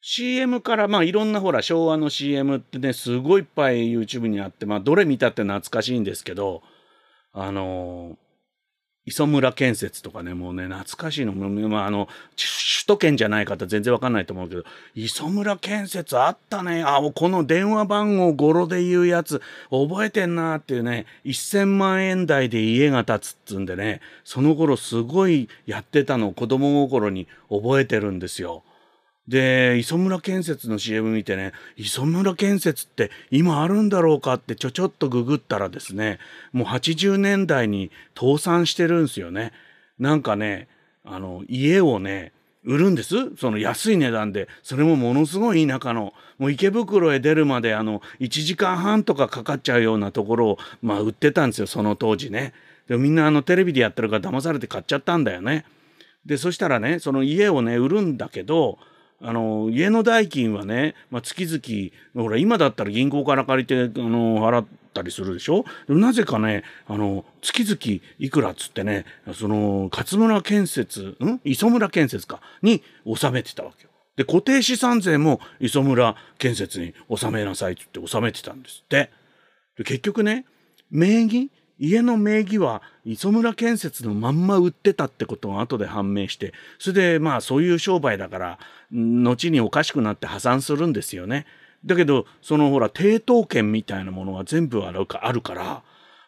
[0.00, 6.62] CM から、まあいろんなほら昭和の CM ってね、すごいいっぱい YouTube にあって、まあどれ見たって懐かしいんですけど、
[7.32, 8.16] あのー、
[9.06, 11.32] 磯村建設とかね、もうね、懐かしいの。
[11.32, 16.82] まあ、あの、首都圏じゃない方全然わかんないと思うけど、磯村建設あったね。
[16.84, 19.40] あ、この電話番号語呂で言うやつ、
[19.70, 28.64] 覚えてんなっていうね、1000万円台で家が建つっつんでね、その頃すごいやってたのを子供心に覚えてるんですよ。
[29.30, 36.18] で、磯村建設の CM 見てね、磯村建設って今あるんだろうかってちょちょっとググったらですね、
[36.52, 39.52] もう80年代に倒産してるんですよね。
[40.00, 40.66] なんかね、
[41.04, 42.32] あの、家をね、
[42.64, 43.14] 売るんです。
[43.36, 44.48] その安い値段で。
[44.64, 46.12] それもものすごい田舎の。
[46.38, 52.52] もう池袋へ出るまであの、1時間半とかかかっちゃうようなところを、まあ売ってたんですよ、その当時ね。
[52.88, 55.64] でみんなあのテレビでやってるから騙されて買っちゃったんだよね。
[56.26, 58.80] で、そしたらね、その家をね、売るんだけど、
[59.22, 65.64] あの家の代金はね、まあ、月々ほら今だったら銀行から借りてあの払ったりするでしょ？
[65.88, 69.04] なぜかねあの月々いくらっつってね
[69.34, 71.40] その勝村建設ん？
[71.44, 73.90] 磯村建設かに納めてたわけよ。
[74.16, 79.10] で固定資産税も磯村建設に納めなさいっつって納めてたんですって。
[79.76, 80.46] で結局ね
[80.90, 81.50] 名義
[81.80, 88.58] 家の名義は磯村建設のまんま売ってたってことが後で判明してそれでまあそういう商売だから
[88.92, 91.46] 後におかしくなって破産するんですよね。
[91.86, 95.18] だけどそのほら抵当権みたいなものが全部あるか
[95.54, 95.82] ら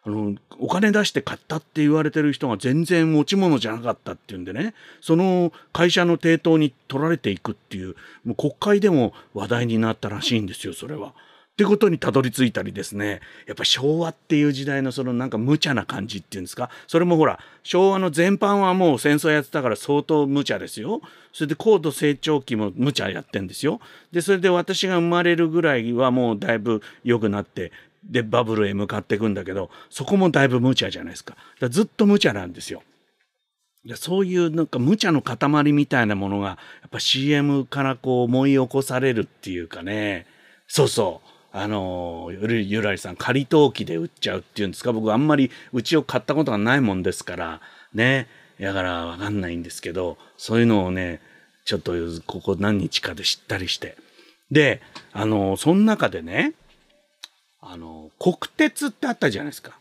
[0.04, 7.94] あのお金出して買ったって言われてる人が全然持ち物じゃなかったっていうんでねその会社の抵当に取られていくっていう
[8.24, 11.12] もう国会でも話題になったらしいんですよそれは。
[11.52, 13.20] ってことにたどり着いたりですね。
[13.46, 16.70] やっぱ昭和っていう時代のそのなんか無茶な感じっていうんですか。
[16.86, 21.02] それもほら昭和の全般はもう戦争やってたから相当無茶ですよ。
[21.32, 23.80] それで高度成長期も無茶やってんですよ。
[24.12, 27.70] でそれで私が生まれるぐらいはもうだいぶ良くなって
[28.02, 31.36] でバブルへ向かっていくんだけどそこもだいぶ無茶じゃないですか。
[31.60, 32.82] だずっと無茶なんですよ。
[33.96, 40.26] そういうなんか無茶の塊みたいなものがやっぱ CM からこう思い起こされるっていうかね。
[40.66, 41.31] そうそう。
[41.54, 44.92] あのゆらりさん仮登記で売っちゃうっていうんですか？
[44.92, 47.60] 僕あんまりうちを買ったことがないもんですから
[47.92, 48.26] ね。
[48.58, 51.20] だからわかんないんですけどそういうのをね
[51.64, 51.92] ちょっと
[52.26, 53.96] ここ何日かで知ったりして。
[54.50, 54.80] で
[55.12, 56.54] あのその中でね
[57.60, 59.78] あの国鉄ってあったじゃないですか。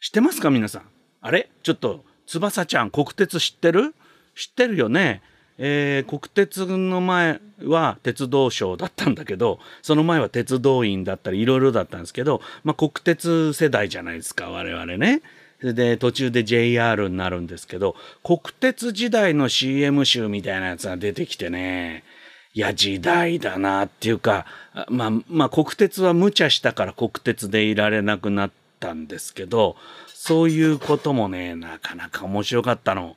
[0.00, 0.82] 知ってますか皆さん？
[1.22, 1.48] あれ？
[1.62, 3.94] ちょっと翼ちゃん国鉄知ってる？
[4.34, 5.22] 知ってるよね？
[5.58, 15.22] えー、国鉄の前は鉄道省だったんだけどその前は鉄道員だったりいろいろだったんですけど、まあ、国鉄世代じゃないですか我々ね。
[15.62, 22.04] で途中で JR になるんですけど国鉄時代の CM 集みたいなやつが出てきてね
[22.52, 24.44] いや時代だなっていうか
[24.88, 28.50] まあまあ国鉄は無茶したから国鉄でいられなくなっ
[28.80, 29.76] たんですけど
[30.08, 33.16] そういうこともねなかなか面白かったの。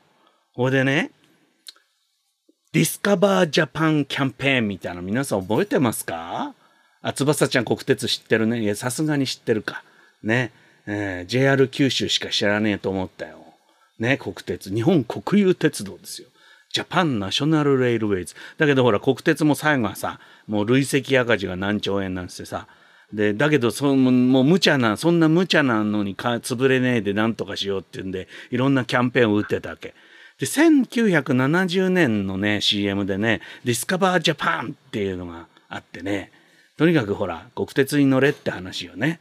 [0.53, 1.11] ほいでね
[2.71, 6.53] ディスカバージャパンキャンペーンみたいな皆さん覚えてますか？
[7.01, 8.61] あ、翼ちゃん国鉄知ってるね。
[8.61, 9.83] いや、さすがに知ってるか。
[10.21, 10.51] ね。
[10.85, 13.39] えー、JR 九州しか知らねえと思ったよ。
[13.97, 14.71] ね、国鉄。
[14.71, 16.27] 日本国有鉄道ですよ。
[16.71, 18.35] Japan National Railways。
[18.59, 22.67] だけどほら、国鉄も最後はさ、もう累積赤字が何兆円なんてさ。
[23.11, 29.95] で、だけど、その、もう無茶な、そんな無茶なのにか潰れねえで何とかしようっていうんで、いろんなキャンペーンを打ってたわけ。
[30.39, 36.31] で、1970年のね、CM でね、ディスカバージャパンっていうのがあってね、
[36.77, 39.19] とにかくほら、国鉄に乗れって話よね。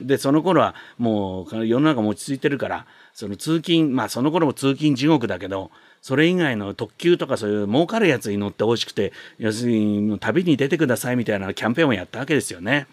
[0.00, 12.86] で、その頃はもう世の中も落ち着いてるから、その通勤、まあその頃も通勤地獄だけど、それ以外の特急とかそういう儲かるやつに乗ってほしくて、要するに旅に出てくださいみたいなキャンペーンをやったわけですよね。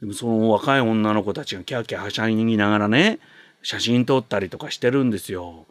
[0.00, 3.18] でもその若い女の子たちがキャーキャーはしゃぎながらね、
[3.62, 5.66] 写真撮ったりとかしてるんですよ。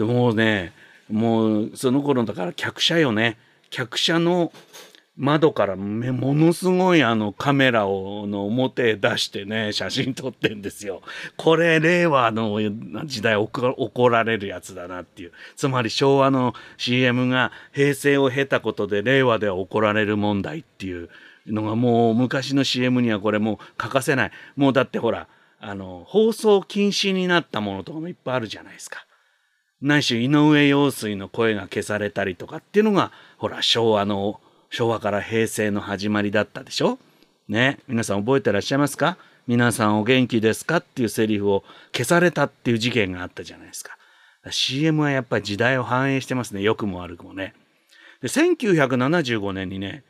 [0.00, 0.72] でもうね
[1.10, 3.36] もうその頃だから客車よね
[3.68, 4.50] 客車の
[5.18, 11.02] 窓からものすごいあのカメラをの表へ出してね写真撮ってんですよ。
[11.36, 12.58] これ令和の
[13.04, 21.10] 時代怒られるやつだなっていうつまり昭和の CM が平成を経たことで令和では怒られる問題っていう
[21.46, 25.28] のがもう昔の CM にはこれもう欠かせないもうだってほら
[25.60, 29.04] あの放送禁止になったものとかもいっぱいあるじゃないですか。
[29.82, 36.98] ないし井上陽水の声が消されたりとかっていうのがほら昭和の昭和から平成の始まりだったでしょ？
[37.48, 39.16] ね皆さん覚えてらっしゃいますか？
[39.46, 40.76] 皆さんお元気ですか？
[40.76, 43.96] っていうセリフを消されたっていう事件があったじゃないですか。
[44.50, 46.62] CM はやっぱり時代を反映してますね。
[46.62, 47.54] 良くも悪くもね。
[48.22, 50.04] で、1975年にね、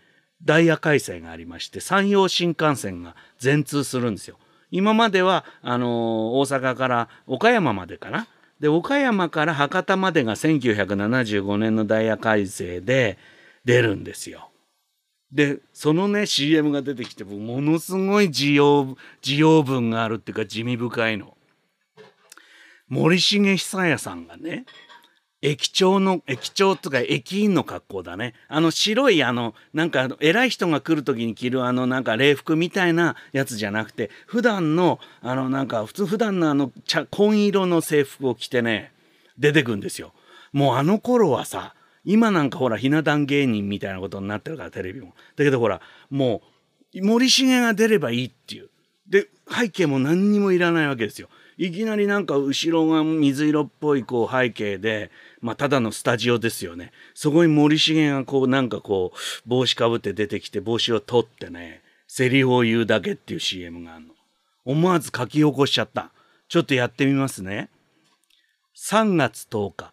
[0.45, 4.37] ダイヤ改正がありまして、山陽新幹線が全通するんですよ。
[4.71, 5.89] 今までは、あのー、
[6.37, 8.29] 大阪から岡山までかな？
[8.61, 13.19] で、岡山から博多までが1975年のダイヤ改正で
[13.65, 14.51] 出るんですよ。
[15.33, 21.37] で、そのね、CM が出てきて、ものすごい需要、需要分があるっていうか地味深いの。
[22.89, 24.67] 森重久彌さんがね、
[25.43, 28.34] 駅長の、駅長とか駅員の格好だね。
[28.49, 38.93] あの白いあの、なんか偉い人が来る時に着るあのなんか礼服みたいなやつじゃなくて、普段の、あのなんか普通普段のあの茶、紺色の制服を着てね、
[39.38, 40.12] 出てくんですよ。
[40.53, 41.74] もうあの頃はさ、
[42.05, 45.14] 今なんかほらひな壇芸人みたいなことになってるからテレビも。
[45.36, 45.80] だけどほら
[46.11, 46.43] も
[46.95, 48.68] う森重が出ればいいっていう。
[49.09, 51.28] で背景も何にもいらないわけですよ。
[51.63, 55.11] いきなりなんか後ろが水色っぽいこう背景で、
[55.43, 56.91] まあ、ただのスタジオですよね。
[57.13, 64.15] そこに森重がこうなんかこう帽子かぶって出てきて帽子を取ってねセリフを言うだけっていう CM があるの。
[64.65, 66.13] 思わず書き起こしちゃった。
[66.49, 67.69] ちょっとやってみますね。
[68.75, 69.93] 3月10日。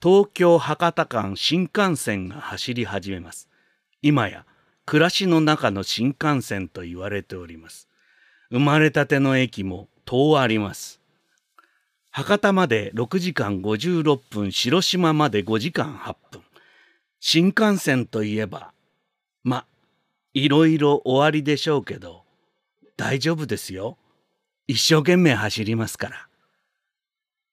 [0.00, 3.48] 東京博多間新幹線が走り始めます。
[4.02, 4.46] 今や
[4.86, 7.88] 暮らしの中の新幹線と言われております。
[8.52, 11.00] 生まれたての駅も遠あります。
[12.10, 16.42] 博多まで6時間56分、広島まで5時間8分。
[17.20, 18.72] 新幹線といえば、
[19.44, 19.64] ま、
[20.34, 22.24] いろいろ終わりでしょうけど、
[22.96, 23.96] 大丈夫ですよ。
[24.66, 26.28] 一生懸命走りますから。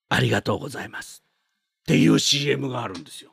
[0.09, 1.23] ありがとうございます。
[1.83, 3.31] っていう CM があるんですよ。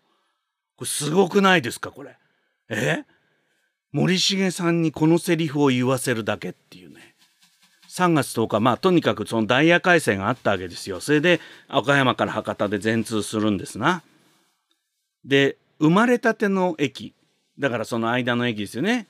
[0.76, 2.16] これすごくないですかこれ？
[2.68, 3.04] え？
[3.92, 7.05] 森重さんにこのセリフを言わせるだけっていうね。
[7.96, 11.00] 3月10日まあとにかくそのダイヤ改正があったわけですよ。
[11.00, 11.40] それで
[11.70, 14.02] 岡山から博多で全通するんですな。
[15.24, 17.14] で生まれたての駅
[17.58, 19.06] だからその間の駅ですよね。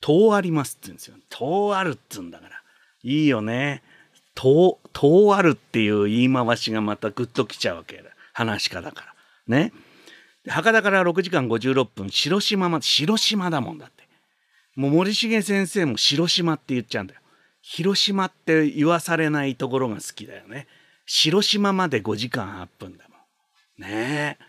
[0.00, 1.16] 遠ありますって言うんですよ。
[1.28, 2.62] 遠あるっつうんだから。
[3.02, 3.82] いいよね。
[4.34, 8.10] 遠、遠あるっていう言い回しがまたグッときちゃうわけだ。
[8.32, 9.14] 話家だから。
[9.48, 9.72] ね。
[10.46, 14.08] 博多から6時間56分、広島まで、広島だもんだって。
[14.76, 17.20] もう森重先生も広島って言っちゃうんだよ。
[17.62, 20.66] 広島って言わされないところが好きだよね。
[21.06, 23.16] 広島まで5時間8分だも
[23.86, 23.90] ん。
[23.90, 24.44] ねえ。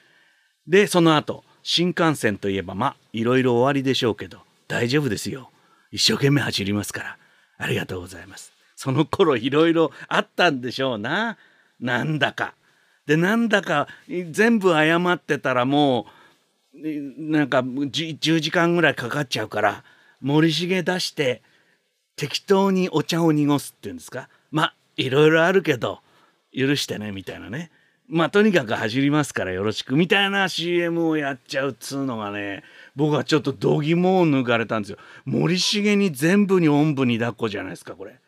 [0.68, 5.50] で、その後、新幹線といえば、まあ、いろいろ終わりでしょうけど、大丈夫ですよ。
[5.92, 7.18] 一生懸命走りますから。
[7.58, 8.54] ありがとうございます。
[8.76, 11.38] その頃いろいろあったんでしょうな。
[11.80, 12.54] なんだか。
[13.06, 16.06] でなんだか全部謝ってたらも
[16.76, 16.80] う
[17.18, 19.84] なんか 10, 10時間ぐらいかかっちゃうから
[20.22, 21.42] 森重出して
[22.20, 24.28] 適当にお茶を濁すっていうんですか？
[24.52, 26.02] まあいろいろあるけど
[26.54, 27.72] 許してねみたいなね
[28.10, 32.64] まあとにかく走りますからよろしくみたいな CM をやっちゃうっつうのがね
[32.98, 38.20] 僕はちょっと度肝を抜かれたんですよ森重に全部におんぶに抱っこじゃないですかこれ。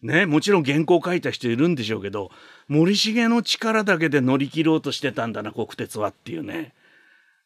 [0.00, 2.30] ねもちろん原稿書いた人いるんでしょうけど
[2.68, 6.72] 森重の力だけで乗り切ろうとしてたんだな国鉄はっていうね。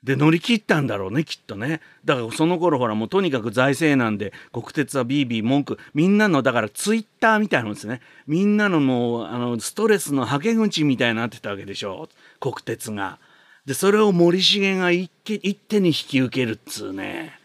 [0.02, 1.80] で乗り切ったんだろうねきっとね。
[2.04, 8.00] だからその頃ほらもうとにかく財政なんで国鉄はビービー文句みんなのだからツイッターみたいなもんですね。
[8.26, 12.08] みんなのもうあのストレスのはけ口みたいになってたわけでしょ。
[12.38, 13.18] 国鉄が。
[13.66, 17.38] でそれを森重が一一手に引き受けるっつうね。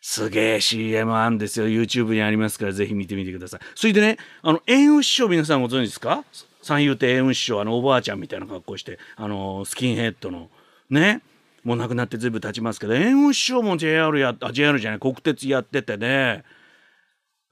[0.00, 1.68] すげえ CM あんですよ。
[1.68, 3.60] YouTube にありますからぜひ見てみてください。
[3.74, 6.24] それでねあの円雲師匠皆さんご存知ですか？
[6.62, 10.48] 三遊亭円雲師匠あのおばあちゃんみたいな格好してあのスキンヘッドの。
[10.88, 11.20] ね。
[11.64, 16.44] もう亡くなってずいぶん経ちますけど円雲師匠も JR やあ JR じゃない国鉄やっててね。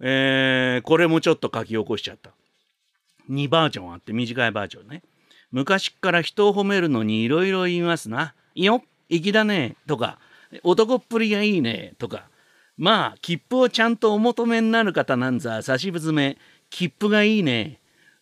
[0.03, 2.31] えー、これもちょっと書き起こしちゃった。
[3.31, 5.03] 2バージョンあって短いバージョンね。
[5.53, 10.19] 昔から人を褒めるのにいろいろ言いますな「いいよ粋だね」とか
[10.63, 12.29] 「男っぷりがいいね」とか。
[12.77, 16.39] まあ切符をちゃんとお求めになる方なんざ差し詰め。
[16.71, 17.81] 切符がいいね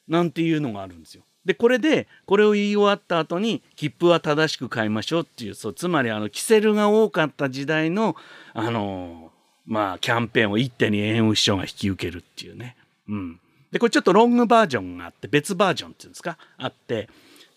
[0.08, 1.22] なんていうのがあるんですよ。
[1.48, 8.16] でこれでこれを言い終わった後に切符は正しく買いましょうっていうそうつまりあのキセルが多かった時代の
[8.52, 9.32] あの
[9.64, 12.76] まあキャンペーンを一手に円師匠が引き受けるっていうね。
[13.08, 13.40] うん、
[13.72, 16.36] でこれちょっとロングバージョンがあって別バージョンっていうんですか？
[16.58, 17.08] あって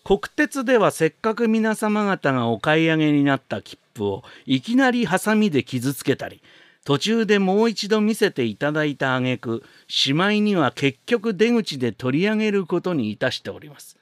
[0.04, 6.40] 国鉄ではせっかく皆様方がお買い上げになった切符をいきなりハサミで傷つけたり
[6.84, 13.96] 途中でもう一度見せていただいた挙句しまいには結局出口で取り上げることにいたしております。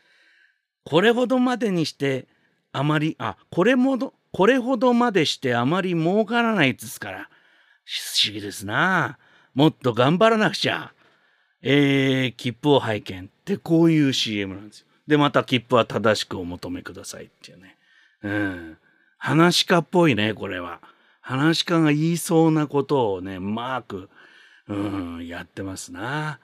[0.84, 2.26] これほどまでにして
[2.72, 7.28] あまりあこれもどこれほどまでしてあまり儲からないですから
[7.84, 9.18] 不思議ですな
[9.54, 10.92] もっと頑張らなくちゃ。
[11.62, 14.86] えー、切符を拝見ってこういう CM なんですよ。
[15.06, 17.76] で、また切符は正しくお求めくださいっていうね。
[18.22, 18.78] うん。
[19.18, 20.80] 話家っぽいね、これは。
[21.30, 24.10] 話家が言いそうなことをね、マーク、
[24.66, 26.40] うん、やってますな。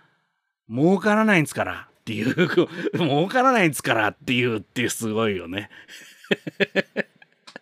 [0.71, 2.49] 儲からないんですからっていう、
[2.95, 5.71] 儲からないんですからっていうってすごいよね。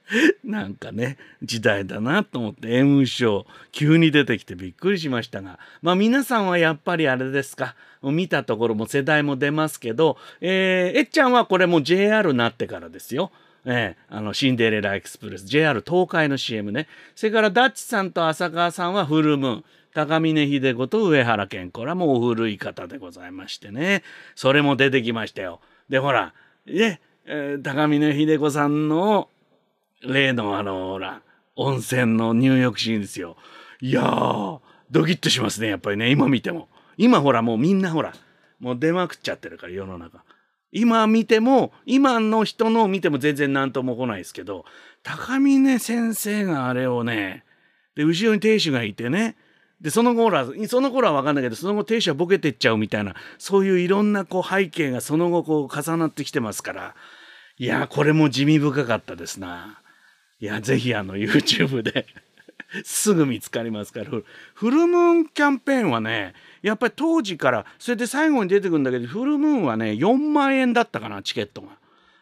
[0.45, 13.33] なんかね時代だなと思って M 賞急に出てきてびっくりしましたがまあ皆さんはやっぱりあれですか見たところも世代も出ますけど、えー、えっちゃんはこれも JR になってからですよ。
[13.67, 24.03] えー、あのシンデレラエクスプレス JR 東海の CM ねそれからダッチさんと浅川さんはフルムーン高峰秀子と上原健これはもう古い方でございましてね
[24.35, 25.61] それも出てきましたよ。
[25.89, 26.35] でほら
[26.67, 29.29] ね、えー、高峰秀子さんの
[30.07, 31.23] 例のあの、ほら、
[31.57, 33.37] 温泉の入浴シーンですよ。
[33.81, 34.61] いやー、
[34.91, 36.69] ドキッとしますね、やっぱりね、今見ても。
[36.97, 38.12] 今ほら、もうみんなほら、
[38.61, 40.25] もう出まくっちゃってるから、世の中。
[40.75, 44.64] 今見ても、今の人のを見ても全然何とも来ないですけど、
[45.05, 47.45] 高峰先生があれをね、
[47.95, 49.37] で、後ろに亭主がいてね、
[49.81, 56.95] で、その後ほら、その頃は分かんないけど、その後亭主はボケてっちゃうみたいな、そういういろんなこう背景がその後こう重なってきてますから、
[57.57, 59.81] いや、これも地味深かったですな。
[60.41, 62.07] いや、ぜひあの YouTube で
[62.85, 64.07] すぐ見つかりますから。
[64.07, 71.68] フルムーンキャンペーンはね、やっぱり当時から、それで最後に出てくるんだけど、フルムーンはね、4万円だったかな、チケットが。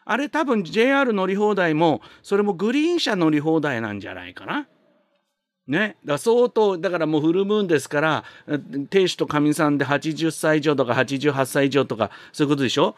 [0.05, 4.67] あれ多分 JR 乗り放題も、それもグリーン車乗り放題なんじゃないかな。
[5.65, 8.25] ね、だ相当だからもうフルムーンですから
[8.89, 12.97] 亭主とかみさんで80歳以上とか88歳以上とかそういうことでしょ？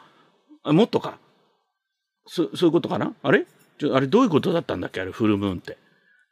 [0.63, 1.19] もっとか
[2.25, 3.13] そそういうことかな？
[3.21, 3.45] あれ？
[3.77, 4.99] ちょあれどういうことだったんだっけ？
[4.99, 5.77] あれフルムーンって。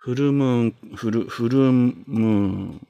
[0.04, 2.88] フルムーン、フル、フルムーン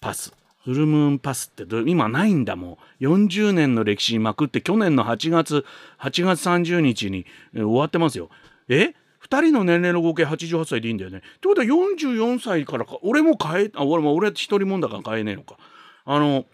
[0.00, 0.34] パス。
[0.64, 3.04] フルムーンパスってど今ないんだもん。
[3.04, 5.64] 40年の歴史にまくって去年の8月、
[6.00, 8.28] 8月30日に終わってますよ。
[8.68, 8.92] え
[9.22, 11.18] ？2人の年齢の合計88歳でいいんだよね。
[11.18, 15.58] ってことは44歳からか、俺も買え、あ、俺も俺一人もんだから買えねえのか。
[16.06, 16.44] あの、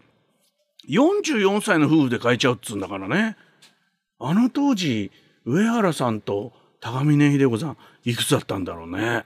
[0.86, 3.38] 44歳の夫婦で買えちゃうっつうんだからね。
[4.18, 5.10] あの当時、
[5.46, 9.24] 上原さんと高峰秀子さんいくつだったんだろうね。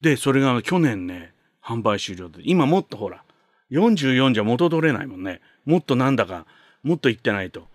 [0.00, 1.32] でそれが去年ね
[1.62, 3.24] 販売終了で今もっとほら
[3.70, 5.40] 44じゃ元取れないもんね。
[5.64, 6.46] もっとなんだか
[6.82, 7.68] もっといってないと。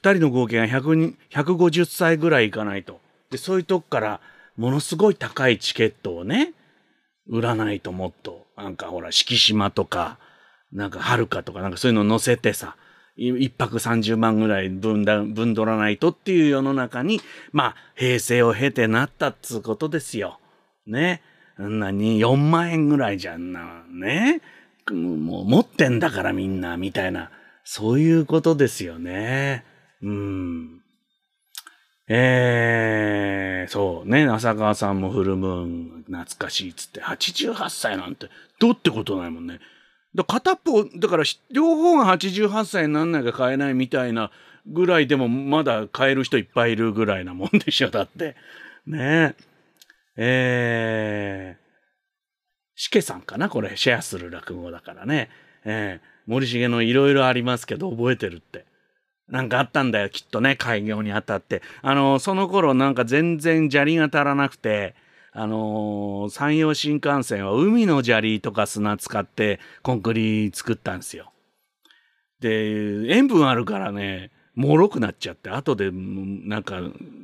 [0.00, 3.00] 2人の合計が150歳ぐらいいかないと。
[3.30, 4.20] でそういうとこから
[4.56, 6.54] ものすごい高いチケットをね
[7.28, 8.46] 売らないともっと。
[8.56, 10.18] なんかほら敷島とか
[10.72, 12.76] なんかはるかとかなんかそういうの載せてさ
[13.18, 17.20] 一泊30万ぐらい分だ分取らないとっていう世の中に、
[17.52, 20.38] まあ、平成を経てなったっつうことですよ。
[20.86, 21.22] ね。
[21.58, 23.82] 何、4万円ぐらいじゃんな。
[23.90, 24.40] ね。
[24.92, 27.30] もう持ってんだからみんな、みたいな。
[27.64, 29.64] そういうことですよね。
[30.00, 30.80] うん。
[32.08, 34.26] えー、そうね。
[34.26, 39.58] 浅川さんもフルムーン懐かしいっつって、88歳なんて、どうってことないもんね。
[40.18, 44.32] だ片方だから両方が88歳になんないか買えないみたいな
[44.66, 48.34] ぐらいでもまだ買える人いっぱいいるぐらいなもんでしょだって。
[48.86, 49.34] ねえ。
[50.20, 51.62] えー、
[52.74, 53.76] しけさんかなこれ。
[53.76, 55.30] シェアする落語だからね。
[55.64, 58.66] えー、森重のいろいろありますけど覚えてるって。
[59.28, 61.62] なんかあったんだよきっとね開業にあたって。
[61.82, 64.96] あのその頃なんか全然砂利が足らなくて
[65.32, 71.32] あのー、山陽新幹線は海の砂利とか砂使ってコンクリ作ったんですよ。
[72.40, 76.80] で塩分あるからねもろくなっちゃって後でなんか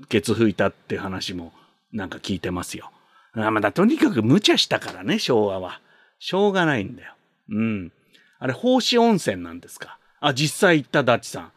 [0.09, 1.53] ケツ拭いたって話も
[1.93, 2.91] なんか聞いてますよ。
[3.35, 5.81] あまだとにかく無茶したからね昭和は。
[6.19, 7.15] しょうがないんだよ。
[7.51, 7.93] うん。
[8.39, 9.99] あれ奉仕温泉なんですか。
[10.21, 11.53] あ実際行ったダッチさん。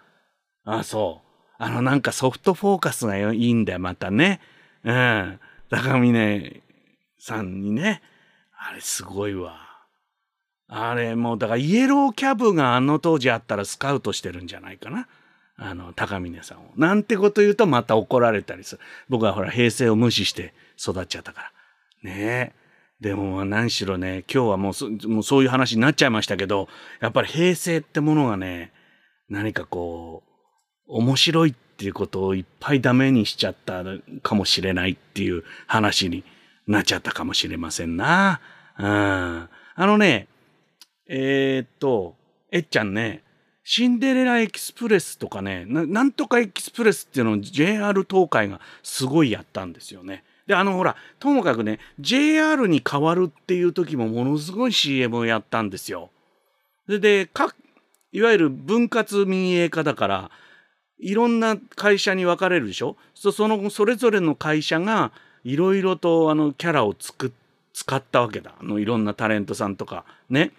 [0.66, 1.54] あそう。
[1.60, 4.42] あのなんかソフトフォーカスがいいんだよまたね。
[4.84, 5.40] うん。
[5.70, 6.62] 高峰
[7.20, 8.02] さんにね、
[8.58, 9.68] あれすごいわ。
[10.70, 15.08] あれもうだからイエローキャブがあの当時あったらスカウトしてるんじゃないかな。
[15.60, 16.72] あの、高峰さんを。
[16.76, 18.82] なんてこと言うとまた怒られたりする。
[19.10, 21.52] 僕はほら、平成を無視して育っちゃったか
[22.04, 22.12] ら。
[22.12, 22.68] ねえ。
[23.00, 26.68] でも何しろね、今日はもうもうそういう話になっちゃいましたけど、
[27.00, 28.72] やっぱり平成ってものがね、
[29.30, 30.24] 何かこ
[30.88, 33.84] う、面白いっっていうことをいっぱいダメにしちゃった
[34.24, 36.24] かもしれないっていう話に
[36.66, 38.42] なっちゃったかもしれませんな。
[38.80, 38.86] うん。
[38.86, 40.28] あのね、
[41.08, 42.16] えー、っと、
[42.52, 43.22] えっちゃんね、
[43.64, 50.24] シンデレラエキスプレスとかねな、なんとかエキスプレスっていうのを JR 東海がすごいやったんですよね。
[50.48, 56.10] で、あのほら、ともかくね、JR に変わるっていう時もものすごい CM をやったんですよ。
[56.88, 57.30] で、で、
[58.14, 60.32] いわゆる分割民営化だから、
[61.00, 62.98] いろんな会社に分かれるでしょ？
[63.14, 65.12] その、それぞれの会社が
[65.44, 67.32] いろいろとあのキャラを作っ
[67.74, 68.56] 使ったわけだ。
[68.60, 70.52] あのいろんなタレントさんとかね。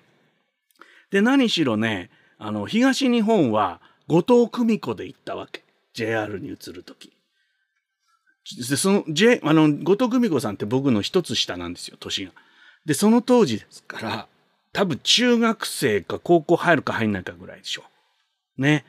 [1.10, 5.64] で、何しろね、あの、東日本は後藤久美子で行ったわけ。
[5.94, 7.12] JR に移るとき。
[8.56, 12.32] で、その、J、あの、後藤久美子さんって僕の一つ下なんですよ、年が。
[12.86, 14.28] で、その当時ですから、
[14.72, 17.82] 多分中学生か高校入るか入んないかぐらいでしょ。
[18.58, 18.84] ね。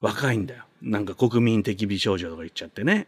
[0.00, 0.64] 若いんだよ。
[0.82, 3.06] なんか国民的美少女とか言っちゃってね。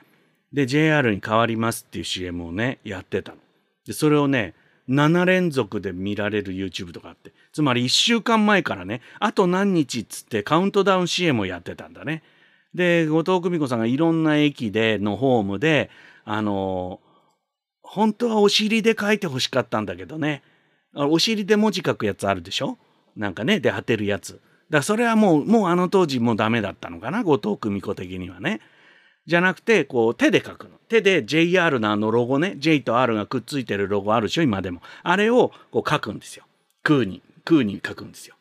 [0.52, 3.38] で、JR に変わりますっていう CM をね、やってたの。
[3.86, 4.54] で、それをね、
[4.88, 7.32] 7連続で見られる YouTube とかあって。
[7.52, 12.22] つまり1週間前からね、あと何日っつってカウントダウン CM をやってたんだね。
[12.74, 15.90] で、後藤久美子さんがいろんな駅でのホームで、
[16.24, 17.00] あの、
[17.82, 20.42] 本当はお尻で書いてほしかったんだけどね。
[20.94, 22.78] お尻で文字書くやつあるでしょ？
[23.16, 24.40] なんかね、で当てるやつ。
[24.70, 28.60] だそれはもう、もうあの当時もうダメだったのかな、後藤久美子的にはね。
[29.26, 30.70] じゃなくて、こう手で書くの。
[30.88, 34.80] 手で JR のあのロゴね、J と R がくっついてるロゴあるでしょ、今でも。
[35.02, 36.44] あれをこう書くんですよ。
[36.82, 38.36] 空に、空に書くんですよ。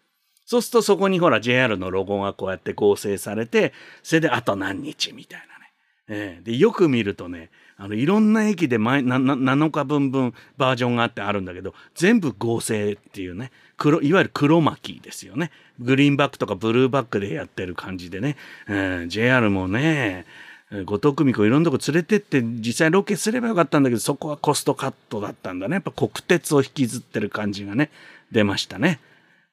[0.45, 5.71] そうするとそこにほら JR のロゴがこうやって合成されて、それであと何日みたいなね。
[6.07, 15.51] えー、で、よく見るとね、あの、いろんな駅で前な7日分分バージョンがあってあるんだけど、全部合成っていうね、黒、いわゆる黒巻きですよね。
[15.79, 18.35] グリーンバックとかブルーバックでやってる感じでね。
[18.67, 20.25] えー、JR もね、
[20.69, 27.89] 後藤久美子いろんなとこ連れてって実際ロケすればよかったんだけどそこはコストカットだったんだねやっぱ国鉄を引きずってる感じがね
[28.33, 28.99] 出ましたね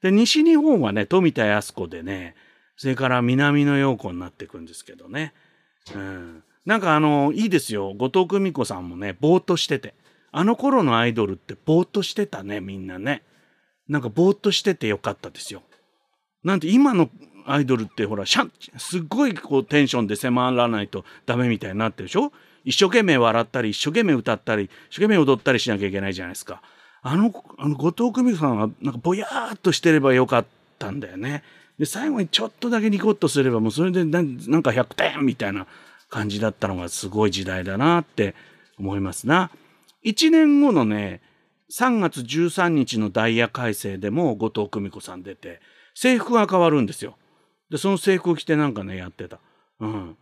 [0.03, 2.35] で西日本はね富田靖子でね
[2.77, 5.33] それから南野陽子になっていくんですけどね
[5.95, 7.95] うんなんかあのいいですよ。
[7.95, 9.95] 後藤久美子さんもねぼーっとしてて。
[10.37, 13.23] あの頃のアイドルってぼーっとしてたねみんなね。
[13.89, 15.63] なんかぼーっとしててよかったですよ。
[16.43, 17.09] なんて今の
[17.47, 18.47] アイドルってほら、しゃ
[18.79, 22.33] すっごいこうテンションで迫らないとダメみたいになってるでしょ？
[22.65, 26.63] 一生懸命笑ったり、一生懸命歌ったり、一生懸命踊ったりしなきゃいけないじゃないですか。
[27.03, 30.47] あの、あの後藤久美子さんはなんかぼやーっとしてればよかっ
[30.79, 31.43] たんだよね。
[31.79, 35.67] で、最後にちょっとだけニコッとすればもうそれでなんか100点みたいな
[36.15, 38.37] 感じだったのがすごい時代だなって
[38.79, 39.51] 思いますな。
[40.05, 41.21] 1年後のね、
[41.73, 45.61] 3月13日のダイヤ改正でも後藤久美子さん出て、
[45.97, 47.17] 制服が変わるんですよ。
[47.69, 49.41] で、その制服を着てなんかね、やってた。
[49.81, 50.17] うん。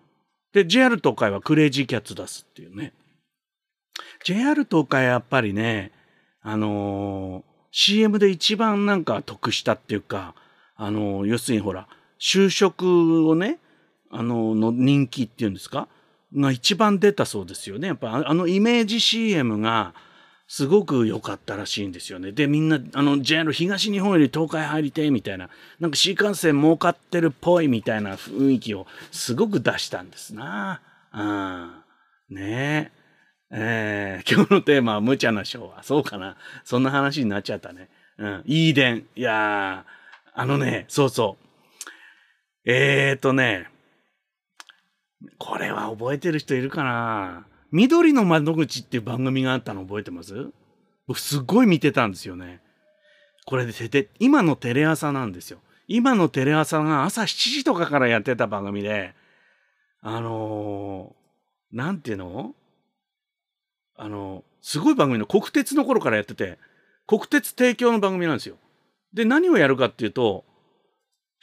[0.55, 2.95] で、JR 東海はクレイジーキャッツ出すっていうね。
[4.25, 5.93] JR 東海やっぱりね、
[6.41, 10.35] あのー、CM で一番なんか得したっていうか、
[10.75, 11.87] あのー、要するにほら、
[12.19, 13.59] 就職をね、
[14.13, 15.89] あの、の人気っていうんですか？
[16.35, 17.89] が一番出たそうですよね。
[17.89, 19.95] やっぱあのイメージ CM が、
[20.49, 22.31] すごく良かったらしいんですよね。
[22.31, 25.49] で、みんな、あの、JR 東日本より東海入りてみたいな、
[25.81, 30.83] なんか新幹線儲かってるっぽいみたいな雰囲気をすごく出したんですな。
[32.31, 32.37] うん。
[32.37, 32.93] ねえ。
[33.51, 35.83] えー、 今日のテーマは無茶な昭和。
[35.83, 36.37] そうかな。
[36.65, 37.89] そんな話になっちゃったね。
[38.19, 38.43] うん。
[38.45, 39.07] いい伝。
[39.17, 42.71] いやー、あのね、そうそう。
[42.71, 43.71] えーとね、
[45.39, 47.47] これは覚えてる人いるかな？
[47.71, 50.51] 緑の窓口っていう番組があったの覚えてます？
[51.07, 52.61] 僕すっごい見てたんですよね。
[53.47, 55.59] これで今のテレ朝なんですよ。
[55.89, 59.15] 今のテレ朝が朝7時とかからやってた番組で、
[60.01, 62.55] あのー、なんていうの？
[63.97, 66.59] あのすごい番組の国鉄の頃からやってて、
[67.07, 68.57] 国鉄提供の番組なんですよ。
[69.13, 70.45] で、何をやるかっていうと、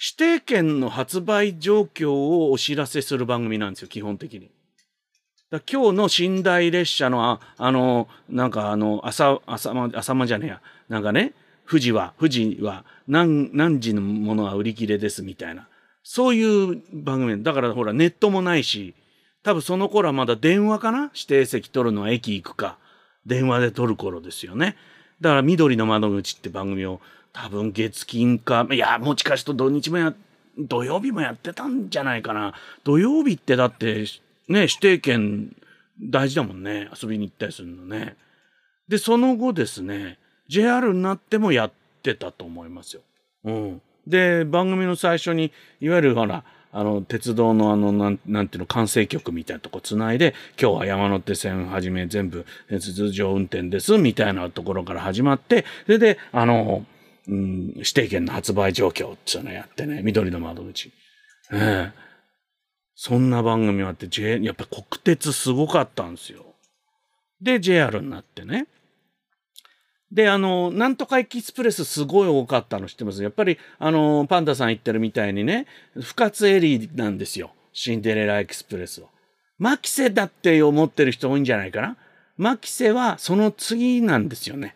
[0.01, 4.49] 指定券の発売状況をお知らせする番組なんですよ、基本的に。
[5.51, 10.61] だ今日の寝台列車のああのなんかあの朝朝間朝間じゃねえや。
[10.87, 11.33] なんかね
[11.67, 15.67] 富士は富士は何何時のものは売り切れですみたいな。
[16.03, 18.93] そういう番組だからほらネットもないし
[19.43, 21.11] 多分その頃はまだ電話かな？
[21.13, 22.77] 指定席取るのは駅行くか。
[23.25, 24.77] 電話で取る頃ですよね。
[25.19, 27.01] だから「緑の窓口」って番組を
[27.33, 30.13] 多分月金かいやもしかすると土日もや
[30.57, 32.53] 土曜日もやってたんじゃないかな。
[32.83, 34.05] 土曜日ってだって、
[34.49, 35.55] ね、指定券
[36.01, 36.89] 大事だもんね。
[37.01, 38.17] 遊びに行ったりするのね。
[38.87, 40.17] で、その後ですね、
[40.47, 41.71] JR になってもやっ
[42.03, 43.01] てたと思いますよ。
[43.45, 43.81] うん。
[44.07, 52.45] で、番組の最初に、いわゆるほら、あの、鉄道のあの、なん、なんていうの、管制局みたいなとこつないで、今日は山手線はじめ全部
[52.79, 56.85] 通常運転です、みたいなところから始まって、それで、あの、
[57.29, 60.91] うん指定券の発売状況っていうのやってね、緑の窓口。
[61.51, 62.09] ええ。
[62.95, 66.45] そんな番組があって、J、やっぱ国鉄すごかったんですよ。
[67.41, 68.67] で、JR になってね。
[70.11, 73.21] で、あの、なんとかエキスプレスすごい多かったの知ってます？
[73.21, 75.67] やっぱり、あの、パンダさん言ってるみたいにね、
[76.01, 77.51] 不活エリーなんですよ。
[77.73, 79.07] シンデレラエクスプレスは。
[79.59, 81.95] マキセだって思ってる人多いんじゃないかな。
[82.37, 84.75] マキセはその次なんですよね。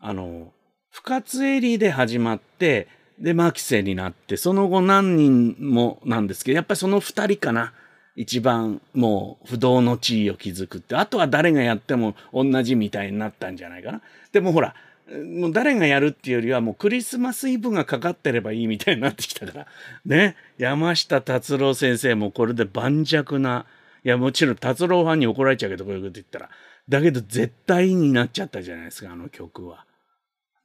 [0.00, 0.52] あの、
[0.94, 2.86] 不活エリーで始まって、
[3.18, 7.72] で、マキセになって、その後何人もなんですけど、やっぱりその二人かな。
[8.14, 14.02] 一番もう不動の地位を築くって、あとは誰がやっても同じみたいになったんじゃないかな。
[14.30, 14.76] でもほら、
[15.08, 19.66] もう誰がやるっていうよりはもうクリスマスイブがかかってればいいみたいになってきたから。
[20.06, 20.36] ね。
[20.58, 23.66] 山下達郎先生もこれで盤石な、
[24.04, 26.50] いやもちろん達郎ファンに怒られちゃうけどこういうこと言ったら。
[26.88, 29.84] だけど絶対になっちゃったじゃないですか、あの曲は。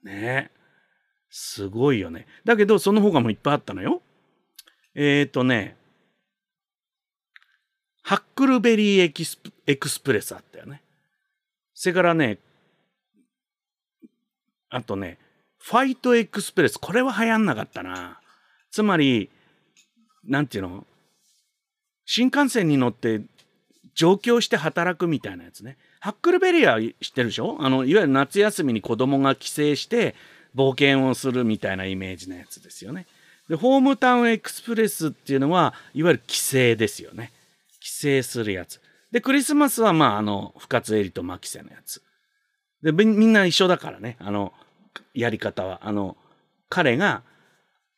[0.04, 0.52] ね。
[1.30, 2.28] すごいよね。
[2.44, 4.02] だけどその他もいっぱいあったのよ。
[4.96, 5.78] えっ、ー、とね、
[8.02, 10.82] ハックルベリーエキスエクスプレスあったよね。
[11.74, 12.40] それからね、
[14.70, 15.20] あとね、
[15.60, 16.78] ファイトエクスプレス。
[16.78, 18.20] これは流行んなかったな。
[18.72, 19.30] つまり、
[20.24, 20.86] なんていうの？
[22.06, 23.22] 新幹線に乗って
[23.96, 25.78] 上京して働くみたいなやつね。
[26.00, 27.58] ハックルベリーは知ってるでしょ？
[27.60, 30.16] あの、いわゆる夏休みに子供が帰省して
[30.56, 33.06] 冒険をするみたいなイメージのやつですよね。
[33.50, 37.32] で、ホームタウンエクスプレスっていうのは、いわゆる帰省ですよね。
[37.80, 38.80] 帰省するやつ。
[39.12, 42.02] で、クリスマスは、まあ、あの、不活エリとマキセのやつ。
[42.84, 44.54] で、みんな一緒だからね、あの、
[45.16, 45.80] やり方は。
[45.84, 46.16] あの、
[46.70, 47.24] 彼が、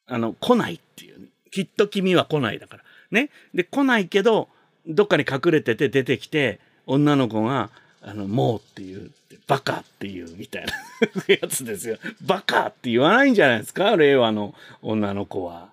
[0.08, 2.84] あの、来ないっていう、きっと君は来ないだから。
[3.12, 3.30] ね？
[3.54, 4.48] で、来ないけど、
[4.88, 7.70] どっかに隠れてて出てきて、女の子が、
[8.02, 9.12] あの、もうっていう、
[9.48, 10.72] バカっていうみたいな
[11.42, 11.98] やつですよ。
[12.22, 13.96] バカって言わないんじゃないですか？
[13.98, 15.70] 令和の女の子は。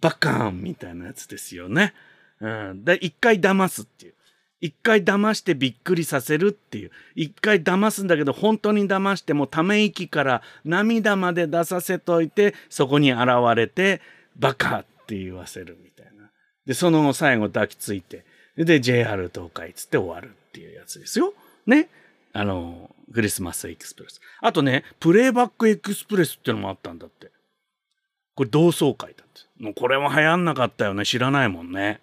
[0.00, 1.94] バカーンみたいなやつですよね。
[2.40, 2.84] うん。
[2.84, 4.14] で、一回騙すっていう。
[4.60, 6.90] 一回騙してびっくりさせるっていう。
[7.14, 14.00] 一回騙すんだけど、本当に騙してもため息から涙まで出させといて、そこに現れて、
[14.36, 16.17] バカって言わせるみたいな。
[16.68, 21.32] で、その後最後抱きついて、で、JR 東海つって終わるっていうやつですよ。
[21.66, 21.88] ね。
[22.34, 24.20] あの、クリスマスエクスプレス。
[24.42, 27.30] あとね、プレイバックエクスプレスっていうのもあったんだって。
[28.34, 29.64] これ同窓会だって。
[29.64, 31.06] もうこれは流行んなかったよね。
[31.06, 32.00] 知らないもんね。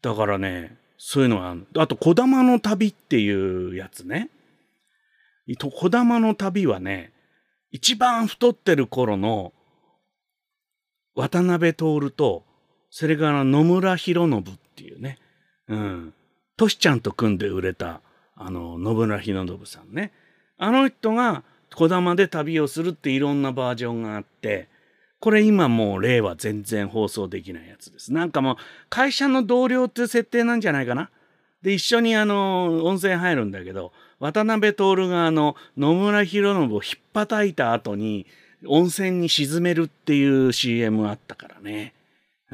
[0.00, 4.30] だからね、そういうのは、あと、小玉の旅っていうやつね。
[5.58, 7.12] 小玉の旅はね、
[7.72, 9.52] 一番太ってる頃の
[11.14, 12.44] 渡辺徹と、
[12.96, 15.18] それから野村弘信っていうね、
[15.66, 16.14] うん、
[16.56, 18.02] トシちゃんと組んで売れた、
[18.36, 20.12] あの、野村弘信さんね。
[20.58, 21.42] あの人が
[21.74, 24.68] 小玉で旅をするっていろんなバージョンがあって、
[25.18, 28.12] これ今もう令和全然放送できないやつです。
[28.12, 28.56] なんかもう
[28.90, 31.10] 会社の同僚っていう設定なんじゃないかな。
[31.62, 36.82] で、一緒にあの、温泉入るんだけど、渡辺徹があの、野村弘信を引っ
[37.12, 38.24] 叩いた後に、
[38.68, 41.92] 温泉に沈めるっていう CM あったからね。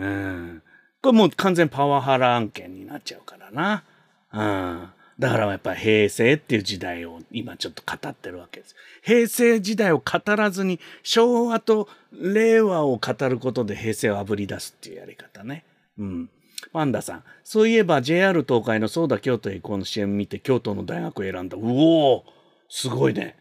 [0.01, 0.63] うん。
[1.03, 3.85] これもう完全パワハラ案件になっちゃうからな。
[4.33, 4.89] うん。
[5.19, 8.75] だからやっぱ平成っていう時代を今ちょっと語ってるわけです。
[9.03, 15.65] 平成時代を語らずに昭和と令和を語ることで平成をあぶり出すっていうやり方ね。
[15.99, 16.31] うん。
[16.73, 17.25] パンダさん。
[17.45, 21.57] そういえば JR 東海のそうだ京都へ行こうの CM 見て京都の大学を選んだ。
[21.57, 22.25] うお
[22.69, 23.37] すごいね。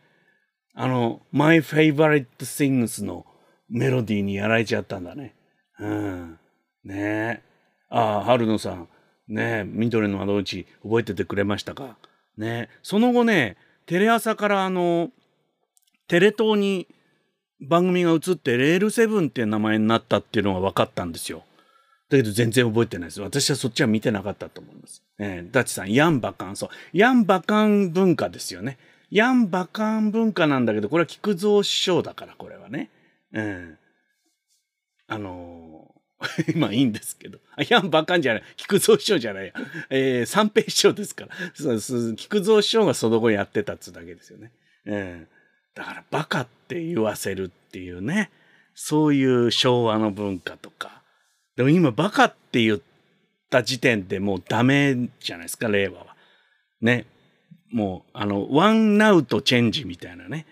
[0.74, 3.26] あの、My Favorite Things の
[3.70, 5.36] メロディーにやられちゃったんだね。
[5.80, 6.39] うん。
[6.84, 7.44] ねえ。
[7.90, 8.88] ああ、春野さん。
[9.28, 11.98] ねえ緑の窓口覚えててくれましたか？
[12.38, 15.12] ねえその後ね、テレ朝からあの、
[16.08, 16.88] テレ東に
[17.62, 21.44] 番組が移ってレールセブンっていう名前になったっていうのが分かったんですよ。
[22.10, 23.22] だけど全然覚えてないです。
[23.22, 25.04] 私はそっちは見てなかったと思います。
[25.20, 26.70] えー、ダチさん、ヤンバカン、そう。
[26.94, 28.80] ヤンバカン文化ですよね。
[29.12, 32.90] ヤンバカン文化なんだけど、これは菊蔵師匠だから、これはね。
[33.34, 33.78] うん。
[35.08, 35.89] あの
[36.56, 37.38] まあいいんですけど。
[37.38, 38.44] いや、バカんじゃない。
[38.58, 39.54] 菊蔵師匠じゃないや。
[39.90, 41.36] えー、三平師匠ですから。
[41.54, 44.52] そうそう菊蔵師匠がその後やってたっつうだけですよね。
[44.86, 48.32] えー、だからバカって言わせるっていうね。
[48.74, 51.02] そういう昭和の文化とか。
[51.56, 52.80] でも今バカって言っ
[53.50, 56.16] た時点でもうダメじゃないですか、令和は。
[56.82, 57.06] ね。
[57.72, 60.46] もう、あの、ワンアウトチェンジみたいなね。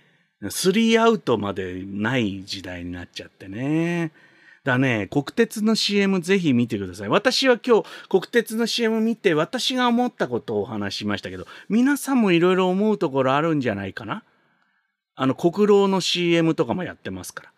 [0.49, 4.11] スリーアウトまでない時代になっちゃってね。
[4.67, 7.09] だね、国鉄の CM ぜひ見てください。
[7.09, 14.23] 私は今日国鉄の CM 見て私が思ったことをお話しましたけど、皆さんもいろいろ思うところあるんじゃないかな？
[15.15, 17.51] あの、国老の CM とかもやってますから。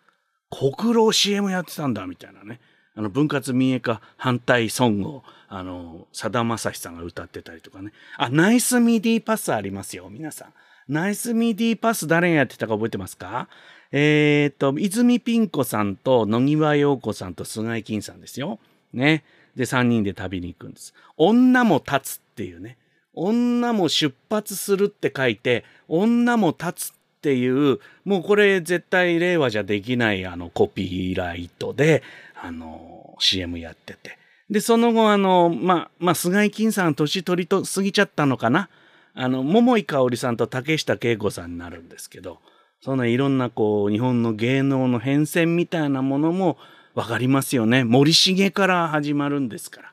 [0.50, 2.60] 国老 CM やってたんだ、みたいなね。
[2.94, 7.92] あの、分割民営化反対ソングを、あの、さだまさしさんが歌ってたりとかね。
[8.16, 10.52] あ、ナイスミディパスありますよ、皆さん。
[10.88, 13.48] ナイスミディパス誰がやってたか覚えてますか？
[13.92, 18.58] えっ、と、泉ピン子さんと野際陽子さんと菅井金さんですよ。
[18.92, 19.24] ね。
[19.56, 20.94] で、3人で旅に行くんです。
[21.16, 22.76] 女も立つっていうね。
[23.14, 32.02] 女も出発するって書いて、女も立つっていう、もうこれ絶対令和じゃできないあのコピーライトで、
[32.40, 34.18] あの、CM やってて。
[34.48, 38.68] で、その後、あの、ま、ま、菅井金さん年取りと過ぎちゃったのかな。
[39.14, 42.38] あの、桃井かおりさんと竹下恵子さんになるんですけど、
[42.82, 46.56] そのいろんなこう、日本の芸能の変遷みたいなものも
[46.94, 47.84] わかりますよね。
[47.84, 49.92] 森重から始まるんですから。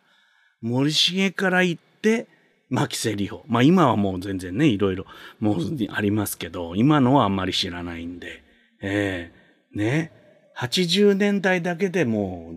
[0.61, 2.27] 森重から行って、
[2.69, 3.43] 牧瀬里穂。
[3.47, 5.05] まあ今はもう全然ね、いろいろ
[5.39, 5.57] もう
[5.91, 8.43] ありますけど、今のはあんまり知らないんで。
[8.81, 10.11] ええー、ね。
[10.57, 12.51] 80年代だけでも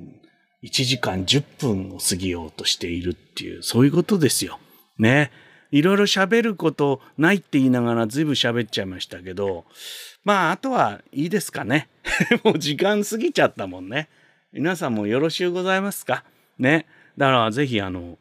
[0.62, 4.58] う1時間10分を過ぎようとしているっていう、そういうことですよ。
[4.98, 5.30] ね。
[5.70, 9.64] いろいろ喋ることないって言いながら随分喋っちゃいましたけど、
[10.24, 11.88] まあ、あとはいいですかね。
[12.44, 14.08] もう時間過ぎちゃったもんね。
[14.52, 16.24] 皆さんもよろしゅうございますか？
[16.58, 16.86] ね。
[17.16, 18.18] だからぜひあの、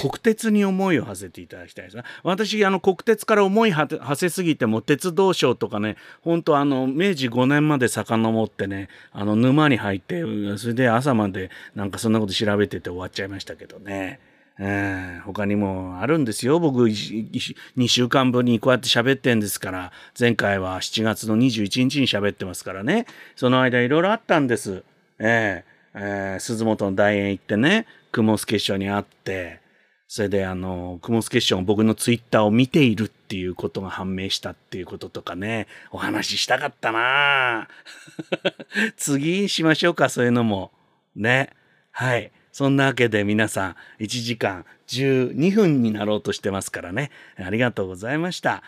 [0.00, 2.04] 国鉄に思いを馳せていただきたいですね。
[2.22, 10.22] 私、あの、国鉄から思い馳せすぎても、鉄道省とかね、本当あの、明治5年まで遡ってね、あの、沼に入って、
[10.56, 14.20] それで朝までなんかそんなこと調べてて終わっちゃいましたけどね。
[14.62, 16.60] えー、他にもあるんですよ。
[16.60, 23.06] 僕、2週間ぶりにこうやって喋ってんですから、前回は7月の21日に喋ってますからね。
[23.36, 24.84] その間いろいろあったんです。
[25.18, 29.60] えー、えー、鈴本の大園行ってね、雲助師匠に会って、
[30.08, 37.66] それであの、雲助師匠僕のツイッターを見ているっていうことが判明したっていうこととかね、お話ししたかったな
[38.98, 40.70] 次しましょうか、そういうのも。
[41.16, 41.48] ね。
[41.92, 42.30] はい。
[42.52, 47.10] そんなわけで皆さん1時間12分になろうとしてますからね。
[47.36, 48.62] ありがとうございました。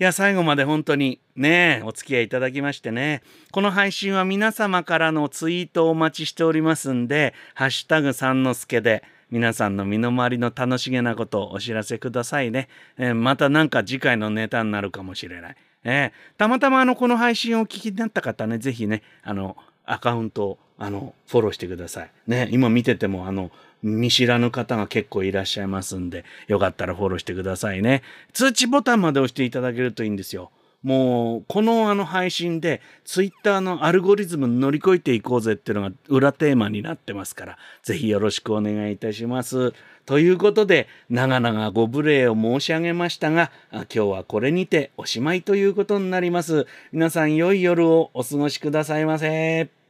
[0.00, 3.22] いや、最後まで本当にね、お付き合いいただきましてね。
[3.52, 12.68] この配信は皆様からのツイートをお待ちしておりますんで、ハッシュタグ三之助で皆さんの身の回りの楽しげなことをお知らせくださいね。
[12.98, 15.56] えー、またなんか次回のネタになるかもしれない。
[15.84, 22.10] えー、たまたまあの、この配信をお聞きになった方ね、ぜひね、あの、アカウントあの、フォローしてください。
[22.26, 23.50] ね、今見てても、あの、
[23.82, 28.02] 見知らぬ方が結構いらっしゃいますんで、よかったらフォローしてくださいね。
[28.32, 30.50] 通知ボタンまで押していただけるといいんですよ。
[30.82, 39.72] もう、このあの配信で、ツイッターのアルゴリズム乗り越えていこうぜっていうのが裏テーマになってますから、ぜひよろしくお願いいたします。
[40.06, 46.66] ということで、長々ご無礼を申し上げましたが、今日はこれにておしまいということになります。
[46.92, 49.83] 皆さん良い夜をお過ごしくださいませ。